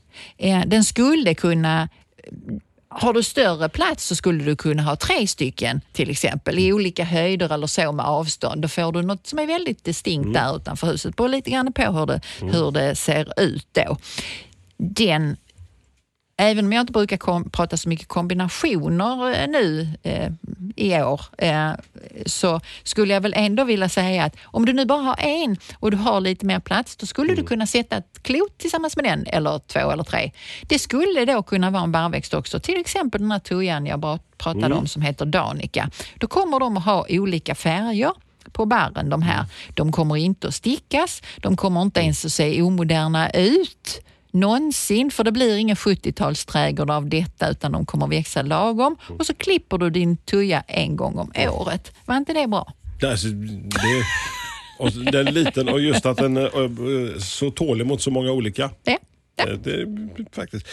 Eh, 0.63 0.67
den 0.69 0.85
skulle 0.85 1.35
kunna 1.35 1.89
har 2.97 3.13
du 3.13 3.23
större 3.23 3.69
plats 3.69 4.07
så 4.07 4.15
skulle 4.15 4.45
du 4.45 4.57
kunna 4.57 4.83
ha 4.83 4.97
tre 4.97 5.27
stycken 5.27 5.81
till 5.93 6.11
exempel 6.11 6.59
i 6.59 6.73
olika 6.73 7.05
höjder 7.05 7.53
eller 7.53 7.67
så 7.67 7.93
med 7.93 8.07
avstånd. 8.07 8.63
Då 8.63 8.69
får 8.69 8.93
du 8.93 9.03
något 9.03 9.27
som 9.27 9.39
är 9.39 9.47
väldigt 9.47 9.85
distinkt 9.85 10.35
där 10.35 10.57
utanför 10.57 10.87
huset. 10.87 11.17
Beror 11.17 11.29
lite 11.29 11.51
grann 11.51 11.73
på 11.73 11.83
hur 11.83 12.07
det, 12.07 12.21
hur 12.41 12.71
det 12.71 12.95
ser 12.95 13.41
ut 13.41 13.67
då. 13.73 13.97
Den, 14.77 15.37
även 16.37 16.65
om 16.65 16.73
jag 16.73 16.81
inte 16.81 16.93
brukar 16.93 17.49
prata 17.51 17.77
så 17.77 17.89
mycket 17.89 18.09
kombinationer 18.09 19.43
eh, 19.43 19.49
nu 19.49 19.89
eh, 20.03 20.33
i 20.77 21.03
år 21.03 21.21
eh, 21.39 21.71
så 22.27 22.61
skulle 22.83 23.15
jag 23.15 23.21
väl 23.21 23.35
ändå 23.37 23.65
vilja 23.65 23.89
säga 23.89 24.25
att 24.25 24.37
om 24.45 24.67
du 24.67 24.73
nu 24.73 24.85
bara 24.85 25.03
har 25.03 25.17
en 25.19 25.57
och 25.79 25.91
du 25.91 25.97
har 25.97 26.21
lite 26.21 26.47
mer 26.47 26.61
plats 26.61 26.97
då 26.97 27.07
skulle 27.07 27.35
du 27.35 27.43
kunna 27.43 27.67
sätta 27.67 27.97
ett 27.97 28.23
klot 28.23 28.59
tillsammans 28.59 28.97
med 28.97 29.05
den 29.05 29.27
eller 29.27 29.59
två 29.59 29.91
eller 29.91 30.05
tre. 30.05 30.33
Det 30.63 30.79
skulle 30.79 31.25
då 31.25 31.43
kunna 31.43 31.71
vara 31.71 31.83
en 31.83 31.93
barrväxt 31.93 32.35
också, 32.35 32.61
till 32.61 32.81
exempel 32.81 33.21
den 33.21 33.33
här 33.33 33.39
tujan 33.39 33.87
jag 33.87 34.01
bara 34.01 34.19
pratade 34.39 34.75
om 34.75 34.87
som 34.87 35.03
heter 35.03 35.27
Danica. 35.27 35.91
Då 36.19 36.27
kommer 36.27 36.61
de 36.61 36.77
att 36.77 36.85
ha 36.85 37.07
olika 37.09 37.55
färger 37.55 38.13
på 38.53 38.67
barren 38.67 39.11
de 39.11 39.23
här. 39.23 39.47
De 39.75 39.93
kommer 39.93 40.17
inte 40.17 40.49
att 40.49 40.55
stickas, 40.55 41.23
de 41.37 41.57
kommer 41.57 41.83
inte 41.83 42.01
ens 42.01 42.25
att 42.25 42.33
se 42.33 42.63
omoderna 42.63 43.31
ut 43.31 44.01
någonsin, 44.35 45.11
för 45.11 45.25
det 45.25 45.33
blir 45.33 45.57
ingen 45.57 45.77
70-talsträdgård 45.77 46.91
av 46.91 47.09
detta 47.09 47.51
utan 47.51 47.73
de 47.73 47.87
kommer 47.87 48.07
växa 48.07 48.43
lagom 48.43 48.97
och 49.19 49.27
så 49.27 49.35
klipper 49.35 49.79
du 49.79 49.91
din 49.91 50.17
tuja 50.17 50.65
en 50.69 50.97
gång 50.97 51.19
om 51.19 51.33
året. 51.51 51.93
Var 52.05 52.17
inte 52.17 52.33
det 52.33 52.47
bra? 52.47 52.73
Det, 53.01 53.11
alltså, 53.11 53.29
det, 53.29 54.05
och 54.79 54.93
den 54.93 55.29
är 55.29 55.33
liten 55.33 55.69
och 55.69 55.81
just 55.81 56.07
att 56.07 56.17
den 56.17 56.37
är 56.37 56.63
eh, 57.13 57.19
så 57.19 57.51
tålig 57.51 57.87
mot 57.87 58.03
så 58.03 58.11
många 58.11 58.33
olika. 58.33 58.71
Ja. 58.85 58.99
Ja. 59.37 59.45
Eh, 59.49 59.59
Det 59.59 59.87
faktiskt. 60.33 60.67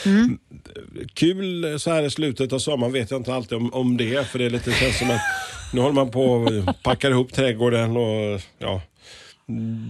Kul 1.13 1.80
så 1.80 1.89
här 1.91 2.04
i 2.04 2.10
slutet 2.10 2.54
av 2.54 2.60
sommaren 2.60 2.93
vet 2.93 3.12
jag 3.12 3.19
inte 3.19 3.34
alltid 3.34 3.58
om, 3.58 3.74
om 3.74 3.97
det 3.97 4.28
för 4.28 4.39
det 4.39 4.45
är 4.45 4.50
lite 4.50 4.71
känns 4.71 5.00
som 5.00 5.12
att 5.12 5.21
nu 5.74 5.82
håller 5.82 5.93
man 5.95 6.12
på 6.12 6.24
och 6.26 6.84
packar 6.84 7.12
ihop 7.12 7.34
trädgården 7.34 7.97
och 7.97 8.41
ja, 8.60 8.82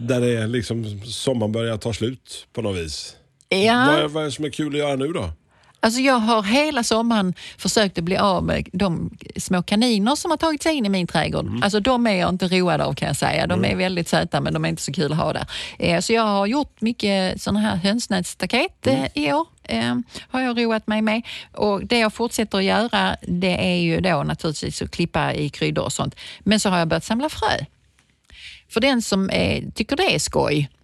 där 0.07 0.21
det 0.21 0.37
är 0.37 0.47
liksom 0.47 1.01
sommaren 1.05 1.51
börjar 1.51 1.77
ta 1.77 1.93
slut 1.93 2.47
på 2.53 2.61
något 2.61 2.77
vis. 2.77 3.15
Ja. 3.55 3.85
Vad, 3.87 3.99
är, 3.99 4.07
vad 4.07 4.23
är 4.23 4.25
det 4.25 4.31
som 4.31 4.45
är 4.45 4.49
kul 4.49 4.73
att 4.73 4.79
göra 4.79 4.95
nu 4.95 5.07
då? 5.07 5.29
Alltså 5.83 5.99
jag 5.99 6.13
har 6.13 6.43
hela 6.43 6.83
sommaren 6.83 7.33
försökt 7.57 7.97
att 7.97 8.03
bli 8.03 8.17
av 8.17 8.43
med 8.43 8.69
de 8.73 9.17
små 9.35 9.63
kaniner 9.63 10.15
som 10.15 10.31
har 10.31 10.37
tagit 10.37 10.63
sig 10.63 10.75
in 10.75 10.85
i 10.85 10.89
min 10.89 11.07
trädgård. 11.07 11.59
Alltså 11.61 11.79
de 11.79 12.07
är 12.07 12.15
jag 12.15 12.29
inte 12.29 12.47
road 12.47 12.81
av 12.81 12.93
kan 12.93 13.07
jag 13.07 13.17
säga. 13.17 13.47
De 13.47 13.65
är 13.65 13.75
väldigt 13.75 14.07
söta 14.07 14.41
men 14.41 14.53
de 14.53 14.65
är 14.65 14.69
inte 14.69 14.81
så 14.81 14.93
kul 14.93 15.11
att 15.11 15.17
ha 15.17 15.33
där. 15.33 15.45
Eh, 15.79 15.99
så 15.99 16.13
jag 16.13 16.23
har 16.23 16.45
gjort 16.45 16.81
mycket 16.81 17.41
sådana 17.41 17.59
här 17.59 17.75
hönsnätsstaket 17.75 18.87
eh, 18.87 19.05
i 19.15 19.33
år. 19.33 19.47
Eh, 19.63 19.95
har 20.29 20.41
jag 20.41 20.63
roat 20.63 20.87
mig 20.87 21.01
med. 21.01 21.21
Och 21.53 21.85
det 21.85 21.99
jag 21.99 22.13
fortsätter 22.13 22.57
att 22.57 22.63
göra 22.63 23.15
det 23.21 23.73
är 23.73 23.77
ju 23.81 24.01
då 24.01 24.23
naturligtvis 24.23 24.81
att 24.81 24.91
klippa 24.91 25.33
i 25.33 25.49
kryddor 25.49 25.83
och 25.83 25.93
sånt. 25.93 26.15
Men 26.39 26.59
så 26.59 26.69
har 26.69 26.79
jag 26.79 26.87
börjat 26.87 27.05
samla 27.05 27.29
frö. 27.29 27.65
för 28.69 28.81
den 28.81 29.01
som 29.01 29.29
är, 29.29 29.71
tycker 29.75 29.95
det 29.95 30.15
är 30.15 30.19
skoj, 30.19 30.59
eh, 30.59 30.80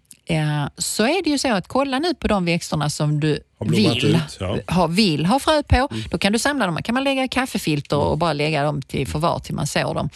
så 0.78 1.04
är 1.04 1.24
det 1.24 1.30
ju 1.30 1.38
så 1.38 1.54
att 1.54 1.68
kolla 1.68 2.00
nu 2.00 2.14
på 2.14 2.28
de 2.28 2.46
växterna 2.46 2.90
som 2.90 3.20
du 3.20 3.40
vill, 3.60 4.16
ut, 4.16 4.38
ja. 4.40 4.58
ha, 4.68 4.88
vill 4.88 5.26
ha 5.26 5.40
frö 5.40 5.64
på. 5.64 5.90
Då 6.12 6.18
kan 6.18 6.34
du 6.34 6.40
samla 6.40 6.66
dem. 6.66 6.78
kan 6.84 6.96
man 6.96 7.04
lägga 7.04 7.24
i 7.24 7.28
kaffefilter 7.28 7.98
och 7.98 8.18
bara 8.18 8.34
lägga 8.34 8.64
dem 8.64 8.82
till 8.82 9.08
förvar 9.08 9.40
till 9.40 9.56
man 9.56 9.68
sår 9.68 9.94
dem. 9.94 10.10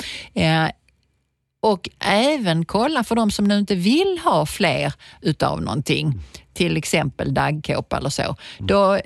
Och 1.62 1.90
även 2.00 2.66
kolla 2.66 3.04
för 3.04 3.16
de 3.16 3.32
som 3.32 3.46
nu 3.46 3.58
inte 3.58 3.76
vill 3.76 4.20
ha 4.24 4.46
fler 4.46 4.94
utav 5.22 5.62
någonting, 5.62 6.14
till 6.54 6.78
exempel 6.78 7.34
daggkåpa 7.34 7.98
eller 7.98 8.10
så. 8.10 8.36
Då 8.60 9.00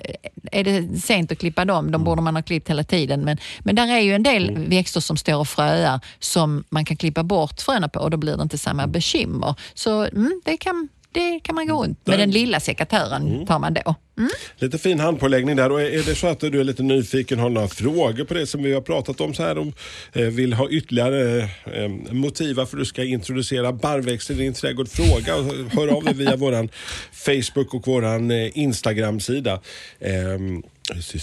är 0.52 0.64
det 0.64 1.00
sent 1.00 1.32
att 1.32 1.38
klippa 1.38 1.64
dem, 1.64 1.90
de 1.90 2.04
borde 2.04 2.22
man 2.22 2.36
ha 2.36 2.42
klippt 2.42 2.70
hela 2.70 2.84
tiden. 2.84 3.24
Men, 3.24 3.38
men 3.58 3.74
där 3.74 3.88
är 3.88 4.00
ju 4.00 4.14
en 4.14 4.22
del 4.22 4.58
växter 4.68 5.00
som 5.00 5.16
står 5.16 5.36
och 5.36 5.48
fröar 5.48 6.00
som 6.18 6.64
man 6.68 6.84
kan 6.84 6.96
klippa 6.96 7.22
bort 7.22 7.60
fröna 7.60 7.88
på 7.88 8.00
och 8.00 8.10
då 8.10 8.16
blir 8.16 8.36
det 8.36 8.42
inte 8.42 8.58
samma 8.58 8.86
bekymmer. 8.86 9.54
Så 9.74 10.02
mm, 10.02 10.40
det, 10.44 10.56
kan, 10.56 10.88
det 11.16 11.40
kan 11.40 11.54
man 11.54 11.66
gå 11.66 11.82
runt. 11.82 12.06
Med 12.06 12.18
den 12.18 12.30
lilla 12.30 12.60
sekatören 12.60 13.46
tar 13.46 13.58
man 13.58 13.74
då. 13.74 13.94
Mm. 14.18 14.30
Lite 14.56 14.78
fin 14.78 15.00
handpåläggning 15.00 15.56
där. 15.56 15.72
Och 15.72 15.82
är 15.82 16.06
det 16.06 16.14
så 16.14 16.26
att 16.26 16.40
du 16.40 16.60
är 16.60 16.64
lite 16.64 16.82
nyfiken, 16.82 17.38
har 17.38 17.50
några 17.50 17.68
frågor 17.68 18.24
på 18.24 18.34
det 18.34 18.46
som 18.46 18.62
vi 18.62 18.72
har 18.72 18.80
pratat 18.80 19.20
om 19.20 19.34
så 19.34 19.42
här 19.42 19.58
och 19.58 19.66
eh, 20.12 20.26
vill 20.26 20.52
ha 20.52 20.70
ytterligare 20.70 21.38
eh, 21.74 21.88
motiv 22.10 22.56
varför 22.56 22.76
du 22.76 22.84
ska 22.84 23.04
introducera 23.04 23.72
barrväxter 23.72 24.34
i 24.34 24.36
din 24.36 24.54
trädgård, 24.54 24.88
fråga 24.88 25.32
hör 25.72 25.88
av 25.88 26.04
dig 26.04 26.14
via 26.14 26.36
våran 26.46 26.68
Facebook 27.12 27.74
och 27.74 27.86
våran 27.86 28.30
eh, 28.30 28.58
Instagram-sida. 28.58 29.60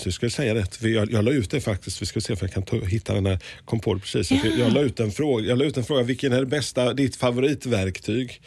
Jag 0.06 0.14
ska 0.14 0.30
säga 0.30 0.66
för 0.66 0.88
jag, 0.88 1.12
jag 1.12 1.24
la 1.24 1.32
ut 1.32 1.52
det 1.52 1.62
faktiskt. 1.62 2.02
Vi 2.02 2.06
ska 2.06 2.22
se 2.22 2.34
om 2.34 2.40
jag 2.42 2.54
kan 2.54 2.64
ta, 2.64 2.78
hitta 2.78 3.14
den 3.14 3.26
här, 3.26 3.40
kom 3.66 3.80
på 3.80 3.94
det 3.94 4.00
precis. 4.00 4.32
Jag, 4.32 4.60
jag, 4.60 4.74
la 4.74 4.82
ut 4.82 5.00
en 5.00 5.12
fråga, 5.12 5.48
jag 5.48 5.58
la 5.58 5.66
ut 5.66 5.78
en 5.78 5.84
fråga, 5.84 6.04
vilken 6.04 6.34
är 6.34 6.40
det 6.40 6.46
bästa, 6.46 6.94
ditt 6.94 7.16
favoritverktyg? 7.16 8.42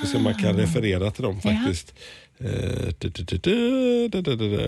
Så, 0.00 0.06
så 0.06 0.18
man 0.18 0.34
kan 0.34 0.56
ah. 0.56 0.58
referera 0.58 1.10
till 1.10 1.22
dem 1.22 1.40
faktiskt. 1.40 1.94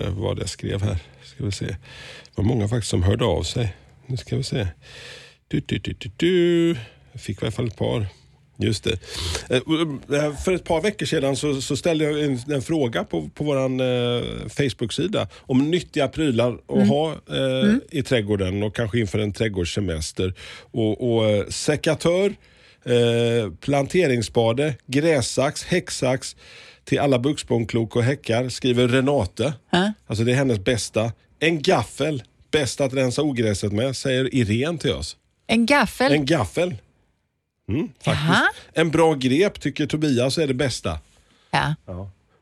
Vad 0.09 0.39
jag 0.39 0.49
skrev 0.49 0.81
här. 0.81 0.97
Ska 1.23 1.45
vi 1.45 1.51
se. 1.51 1.65
Det 1.65 1.77
var 2.35 2.43
många 2.43 2.67
faktiskt 2.67 2.89
som 2.89 3.03
hörde 3.03 3.25
av 3.25 3.43
sig. 3.43 3.73
Nu 4.07 4.17
ska 4.17 4.37
vi 4.37 4.43
se. 4.43 4.67
Du, 5.47 5.59
du, 5.59 5.77
du, 5.77 5.93
du, 5.99 6.11
du. 6.17 6.75
Jag 7.11 7.21
fick 7.21 7.41
i 7.41 7.45
alla 7.45 7.51
fall 7.51 7.67
ett 7.67 7.77
par. 7.77 8.07
Just 8.57 8.83
det. 8.83 8.99
Eh, 9.49 9.57
eh, 10.19 10.35
för 10.35 10.51
ett 10.51 10.63
par 10.63 10.81
veckor 10.81 11.05
sedan 11.05 11.35
så, 11.35 11.61
så 11.61 11.77
ställde 11.77 12.05
jag 12.05 12.23
en, 12.23 12.39
en, 12.51 12.61
fråga 12.61 13.03
på, 13.03 13.29
på 13.29 13.43
vår 13.43 13.57
eh, 13.57 14.23
Facebook-sida 14.49 15.27
om 15.39 15.71
nyttiga 15.71 16.07
prylar 16.07 16.53
att 16.53 16.75
mm. 16.75 16.89
ha 16.89 17.11
eh, 17.11 17.69
mm. 17.69 17.81
i 17.91 18.03
trädgården 18.03 18.63
och 18.63 18.75
kanske 18.75 18.99
inför 18.99 19.19
en 19.19 19.33
trädgårdssemester. 19.33 20.33
Och, 20.71 21.15
och 21.15 21.29
eh, 21.29 21.47
sekatör 21.47 22.35
eh, 22.85 23.51
planteringsspade, 23.59 24.75
grässax, 24.87 25.63
häcksax 25.63 26.35
till 26.83 26.99
alla 26.99 27.19
buxbomklok 27.19 27.95
och 27.95 28.03
häckar 28.03 28.49
skriver 28.49 28.87
Renate. 28.87 29.53
Alltså 30.07 30.23
det 30.23 30.31
är 30.31 30.35
hennes 30.35 30.59
bästa. 30.59 31.11
En 31.39 31.61
gaffel, 31.61 32.23
bäst 32.51 32.81
att 32.81 32.93
rensa 32.93 33.21
ogräset 33.21 33.71
med, 33.73 33.95
säger 33.95 34.35
Irene 34.35 34.77
till 34.77 34.91
oss. 34.93 35.17
En 35.47 35.65
gaffel. 35.65 36.11
En 36.11 36.25
gaffel. 36.25 36.75
Mm, 37.69 37.87
faktiskt. 38.01 38.27
Jaha. 38.27 38.43
En 38.73 38.91
bra 38.91 39.13
grep 39.13 39.59
tycker 39.61 39.85
Tobias 39.85 40.37
är 40.37 40.47
det 40.47 40.53
bästa. 40.53 40.99
Ja. 41.51 41.75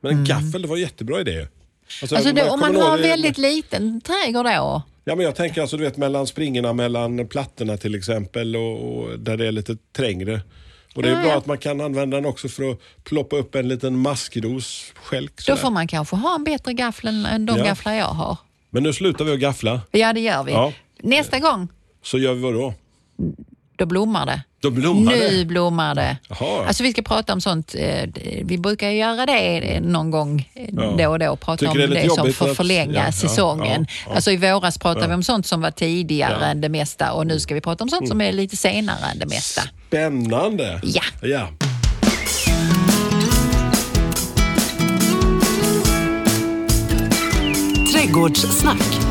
Men 0.01 0.12
en 0.17 0.25
gaffel, 0.25 0.62
det 0.62 0.67
var 0.67 0.75
en 0.75 0.82
jättebra 0.82 1.21
idé. 1.21 1.47
Alltså, 2.01 2.15
Alltså 2.15 2.32
det, 2.34 2.49
om 2.49 2.60
man 2.60 2.75
har 2.75 2.97
det- 2.97 3.04
väldigt 3.04 3.38
liten 3.38 4.01
trädgård 4.01 4.45
då. 4.45 4.82
Ja, 5.12 5.15
men 5.15 5.26
jag 5.26 5.36
tänker 5.36 5.62
alltså 5.62 5.78
du 5.78 5.84
vet 5.84 5.97
mellan 5.97 6.28
springorna 6.28 6.74
mellan 6.74 7.28
plattorna 7.28 7.78
till 7.78 7.95
exempel 7.95 8.56
och, 8.56 8.97
och 8.97 9.19
där 9.19 9.38
det 9.38 9.47
är 9.47 9.52
lite 9.52 9.78
trängre. 9.95 10.41
Och 10.95 11.04
det 11.04 11.10
är 11.10 11.13
Ja, 11.13 11.21
bra 11.21 11.30
ja. 11.32 11.38
att 11.38 11.45
man 11.45 11.58
kan 11.58 11.82
använda 11.82 12.17
den 12.17 12.26
också 12.26 12.47
för 12.50 12.71
att 12.71 12.80
ploppa 13.04 13.36
upp 13.36 13.56
en 13.56 13.67
liten 13.67 13.97
maskros 14.00 14.93
skälk. 14.95 15.45
Då 15.47 15.56
får 15.56 15.69
man 15.71 15.88
kanske 15.88 16.15
ha 16.15 16.36
en 16.36 16.43
bättre 16.43 16.74
gaffel 16.74 17.26
än- 17.26 17.45
de 17.45 17.58
Ja. 17.58 17.63
gafflar 17.65 17.93
jag 17.93 18.06
har. 18.06 18.38
Men 18.69 18.84
nu 18.84 18.93
slutar 18.93 19.26
vi 19.26 19.32
att 19.34 19.39
gaffla. 19.39 19.82
Ja, 19.91 20.13
det 20.13 20.19
gör 20.19 20.43
vi. 20.43 20.74
Nästa 21.10 21.39
gång, 21.39 21.67
Så 22.04 22.17
gör 22.17 22.34
vi 22.34 22.41
vad 22.41 22.54
då? 22.54 22.74
då 23.78 23.86
blommar 23.86 24.26
det. 24.26 24.43
Det. 24.62 25.45
blommar 25.45 25.95
det. 25.95 26.17
Jaha. 26.30 26.65
Alltså 26.67 26.84
vi 26.84 26.91
ska 26.91 27.02
prata 27.02 27.34
om 27.34 27.41
sånt. 27.41 27.76
eh, 27.78 28.10
Vi 28.43 28.58
brukar 28.58 28.89
göra 28.89 29.26
det 29.26 29.58
eh, 29.76 29.82
någon 29.82 30.12
gång 30.12 30.50
eh, 30.54 30.69
Ja. 30.71 30.95
då 30.97 31.08
och 31.10 31.19
då. 31.19 31.36
Prata 31.36 31.58
Tycker 31.58 31.71
om 31.71 31.78
det 31.93 32.02
det, 32.02 32.10
som 32.10 32.34
får 32.34 32.50
att- 32.52 32.58
förlänga 32.58 33.06
ja, 33.06 33.12
säsongen. 33.12 33.86
ja, 33.89 34.04
ja. 34.10 34.15
Alltså 34.15 34.32
i 34.32 34.38
våras 34.38 34.78
pratade 34.78 35.06
Ja. 35.06 35.08
vi 35.08 35.13
om 35.13 35.24
sånt 35.24 35.45
som 35.47 35.62
var 35.62 35.71
tidigare 35.71 36.32
Ja. 36.32 36.38
Mm. 36.38 36.50
än 36.52 36.62
det 36.62 36.69
mesta 36.69 37.12
och 37.13 37.28
nu 37.28 37.39
ska 37.39 37.54
vi 37.56 37.62
prata 37.62 37.84
om 37.84 37.89
sånt 37.89 38.08
som 38.08 38.21
är 38.21 38.32
lite 38.32 38.58
senare 38.58 39.06
än 39.12 39.19
det 39.19 39.26
mesta. 39.26 39.62
Spännande. 39.88 40.80
Ja. 40.84 41.04
ja. 41.21 41.47
Trädgårdssnack. 47.91 49.11